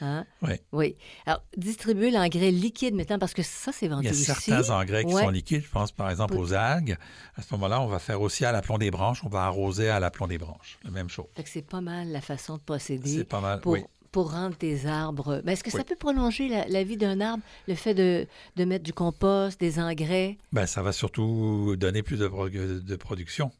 Hein? 0.00 0.24
Oui. 0.42 0.54
Oui. 0.72 0.96
Alors, 1.26 1.42
distribuer 1.56 2.10
l'engrais 2.10 2.50
liquide 2.50 2.94
maintenant, 2.94 3.18
parce 3.18 3.34
que 3.34 3.42
ça, 3.42 3.70
c'est 3.72 3.88
vendu 3.88 4.02
Il 4.04 4.06
y 4.06 4.08
a 4.08 4.12
aussi. 4.12 4.24
certains 4.24 4.70
engrais 4.70 5.04
qui 5.04 5.14
Ouais. 5.14 5.22
sont 5.22 5.30
liquides. 5.30 5.62
Je 5.64 5.70
pense 5.70 5.92
par 5.92 6.10
exemple 6.10 6.36
aux 6.36 6.52
algues. 6.54 6.96
À 7.36 7.42
ce 7.42 7.52
moment-là, 7.54 7.80
on 7.80 7.86
va 7.86 7.98
faire 7.98 8.20
aussi 8.20 8.44
à 8.44 8.52
l'aplomb 8.52 8.78
des 8.78 8.90
branches. 8.90 9.22
On 9.24 9.28
va 9.28 9.42
arroser 9.44 9.88
à 9.88 10.00
l'aplomb 10.00 10.26
des 10.26 10.38
branches. 10.38 10.78
La 10.84 10.90
même 10.90 11.08
chose. 11.08 11.26
Fait 11.36 11.42
que 11.42 11.48
c'est 11.48 11.62
pas 11.62 11.80
mal 11.80 12.08
la 12.08 12.20
façon 12.20 12.56
de 12.56 12.62
procéder 12.62 13.16
C'est 13.18 13.24
pas 13.24 13.40
mal. 13.40 13.60
pour, 13.60 13.72
Oui. 13.72 13.82
pour 14.12 14.32
rendre 14.32 14.56
tes 14.56 14.86
arbres. 14.86 15.40
Mais 15.44 15.52
est-ce 15.52 15.62
que 15.64 15.70
ça 15.70 15.84
peut 15.84 15.96
prolonger 15.96 16.48
la, 16.48 16.66
la 16.66 16.82
vie 16.84 16.96
d'un 16.96 17.20
arbre, 17.20 17.42
le 17.68 17.74
fait 17.74 17.94
de, 17.94 18.26
de 18.56 18.64
mettre 18.64 18.84
du 18.84 18.92
compost, 18.92 19.60
des 19.60 19.78
engrais, 19.78 20.38
Ben, 20.52 20.66
ça 20.66 20.82
va 20.82 20.92
surtout 20.92 21.76
donner 21.76 22.02
plus 22.02 22.16
de, 22.18 22.26
pro- 22.28 22.48
de 22.48 22.96
production. 22.96 23.50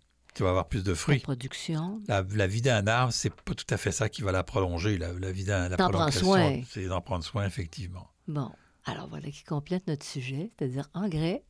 Tu 0.41 0.45
vas 0.45 0.51
avoir 0.51 0.69
plus 0.69 0.83
de 0.83 0.93
la 0.93 0.97
fruits. 0.97 1.19
production? 1.19 2.01
La, 2.09 2.25
la 2.33 2.47
vie 2.47 2.63
d'un 2.63 2.87
arbre, 2.87 3.13
c'est 3.13 3.29
pas 3.29 3.53
tout 3.53 3.67
à 3.69 3.77
fait 3.77 3.93
ça 3.93 4.09
qui 4.09 4.23
va 4.23 4.33
la 4.33 4.43
prolonger. 4.43 4.97
La, 4.97 5.13
la 5.13 5.33
vie 5.33 5.45
d'un 5.45 5.69
la 5.69 5.77
prends 5.77 5.91
prolongation, 5.91 6.25
soin. 6.25 6.63
c'est 6.67 6.87
d'en 6.87 7.03
prendre 7.03 7.23
soin, 7.23 7.45
effectivement. 7.45 8.09
Bon. 8.27 8.51
Alors 8.87 9.07
voilà 9.09 9.31
qui 9.31 9.45
complète 9.45 9.87
notre 9.87 10.07
sujet, 10.07 10.51
c'est-à-dire 10.57 10.89
engrais, 10.95 11.45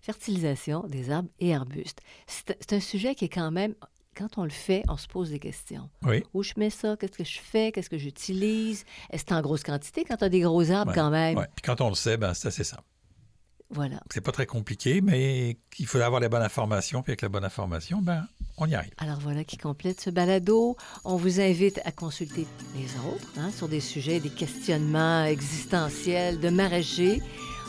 fertilisation 0.00 0.88
des 0.88 1.12
arbres 1.12 1.28
et 1.38 1.54
arbustes. 1.54 2.00
C'est 2.26 2.72
un 2.72 2.80
sujet 2.80 3.14
qui 3.14 3.26
est 3.26 3.32
quand 3.32 3.52
même 3.52 3.76
quand 4.16 4.38
on 4.38 4.42
le 4.42 4.50
fait, 4.50 4.82
on 4.88 4.96
se 4.96 5.06
pose 5.06 5.30
des 5.30 5.38
questions. 5.38 5.88
Oui. 6.02 6.24
Où 6.34 6.42
je 6.42 6.54
mets 6.56 6.70
ça? 6.70 6.96
Qu'est-ce 6.96 7.16
que 7.16 7.24
je 7.24 7.38
fais? 7.38 7.70
Qu'est-ce 7.70 7.90
que 7.90 7.96
j'utilise? 7.96 8.84
Est-ce 9.10 9.22
que 9.22 9.28
c'est 9.28 9.34
en 9.36 9.40
grosse 9.40 9.62
quantité 9.62 10.04
quand 10.04 10.16
tu 10.16 10.24
as 10.24 10.28
des 10.28 10.40
gros 10.40 10.68
arbres 10.72 10.92
quand 10.92 11.10
même? 11.10 11.38
Oui. 11.38 11.44
Puis 11.54 11.62
quand 11.62 11.80
on 11.80 11.90
le 11.90 11.94
sait, 11.94 12.16
ben, 12.16 12.34
c'est 12.34 12.48
assez 12.48 12.64
simple. 12.64 12.82
Voilà. 13.72 14.00
C'est 14.12 14.20
pas 14.20 14.32
très 14.32 14.46
compliqué, 14.46 15.00
mais 15.00 15.56
il 15.78 15.86
faut 15.86 15.98
avoir 15.98 16.20
les 16.20 16.28
bonnes 16.28 16.42
informations. 16.42 17.02
Puis 17.02 17.12
avec 17.12 17.22
la 17.22 17.28
bonne 17.28 17.44
information, 17.44 18.00
ben, 18.02 18.26
on 18.58 18.66
y 18.66 18.74
arrive. 18.74 18.92
Alors 18.98 19.18
voilà 19.18 19.44
qui 19.44 19.56
complète 19.56 20.00
ce 20.00 20.10
balado. 20.10 20.76
On 21.04 21.16
vous 21.16 21.40
invite 21.40 21.80
à 21.84 21.92
consulter 21.92 22.46
les 22.76 22.86
autres 23.10 23.28
hein, 23.38 23.50
sur 23.50 23.68
des 23.68 23.80
sujets, 23.80 24.20
des 24.20 24.30
questionnements 24.30 25.24
existentiels, 25.24 26.38
de 26.38 26.50
maraîchers. 26.50 27.22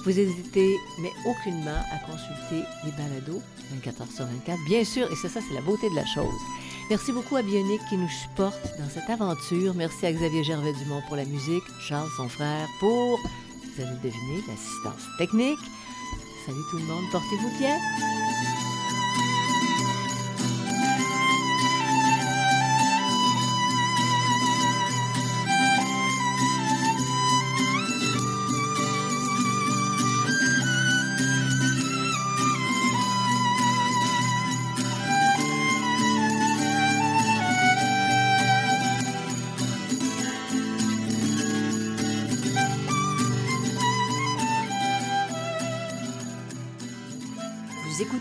Vous 0.03 0.19
hésitez, 0.19 0.75
mais 1.01 1.11
aucunement, 1.25 1.81
à 1.91 1.97
consulter 1.99 2.67
les 2.83 2.91
balados 2.91 3.41
24 3.71 4.01
heures 4.01 4.11
sur 4.11 4.25
24. 4.25 4.59
Bien 4.65 4.83
sûr, 4.83 5.09
et 5.11 5.15
c'est 5.15 5.29
ça, 5.29 5.39
c'est 5.47 5.53
la 5.53 5.61
beauté 5.61 5.89
de 5.89 5.95
la 5.95 6.05
chose. 6.05 6.27
Merci 6.89 7.13
beaucoup 7.13 7.37
à 7.37 7.41
Bionic 7.41 7.81
qui 7.87 7.97
nous 7.97 8.09
supporte 8.09 8.77
dans 8.77 8.89
cette 8.89 9.09
aventure. 9.09 9.73
Merci 9.73 10.05
à 10.05 10.11
Xavier 10.11 10.43
Gervais-Dumont 10.43 11.01
pour 11.07 11.15
la 11.15 11.25
musique, 11.25 11.63
Charles, 11.79 12.09
son 12.17 12.27
frère, 12.27 12.67
pour, 12.79 13.17
vous 13.19 13.81
allez 13.81 13.91
le 13.91 14.09
deviner, 14.09 14.43
l'assistance 14.47 15.07
technique. 15.17 15.59
Salut 16.45 16.63
tout 16.69 16.77
le 16.77 16.83
monde, 16.83 17.05
portez-vous 17.09 17.57
bien. 17.57 17.77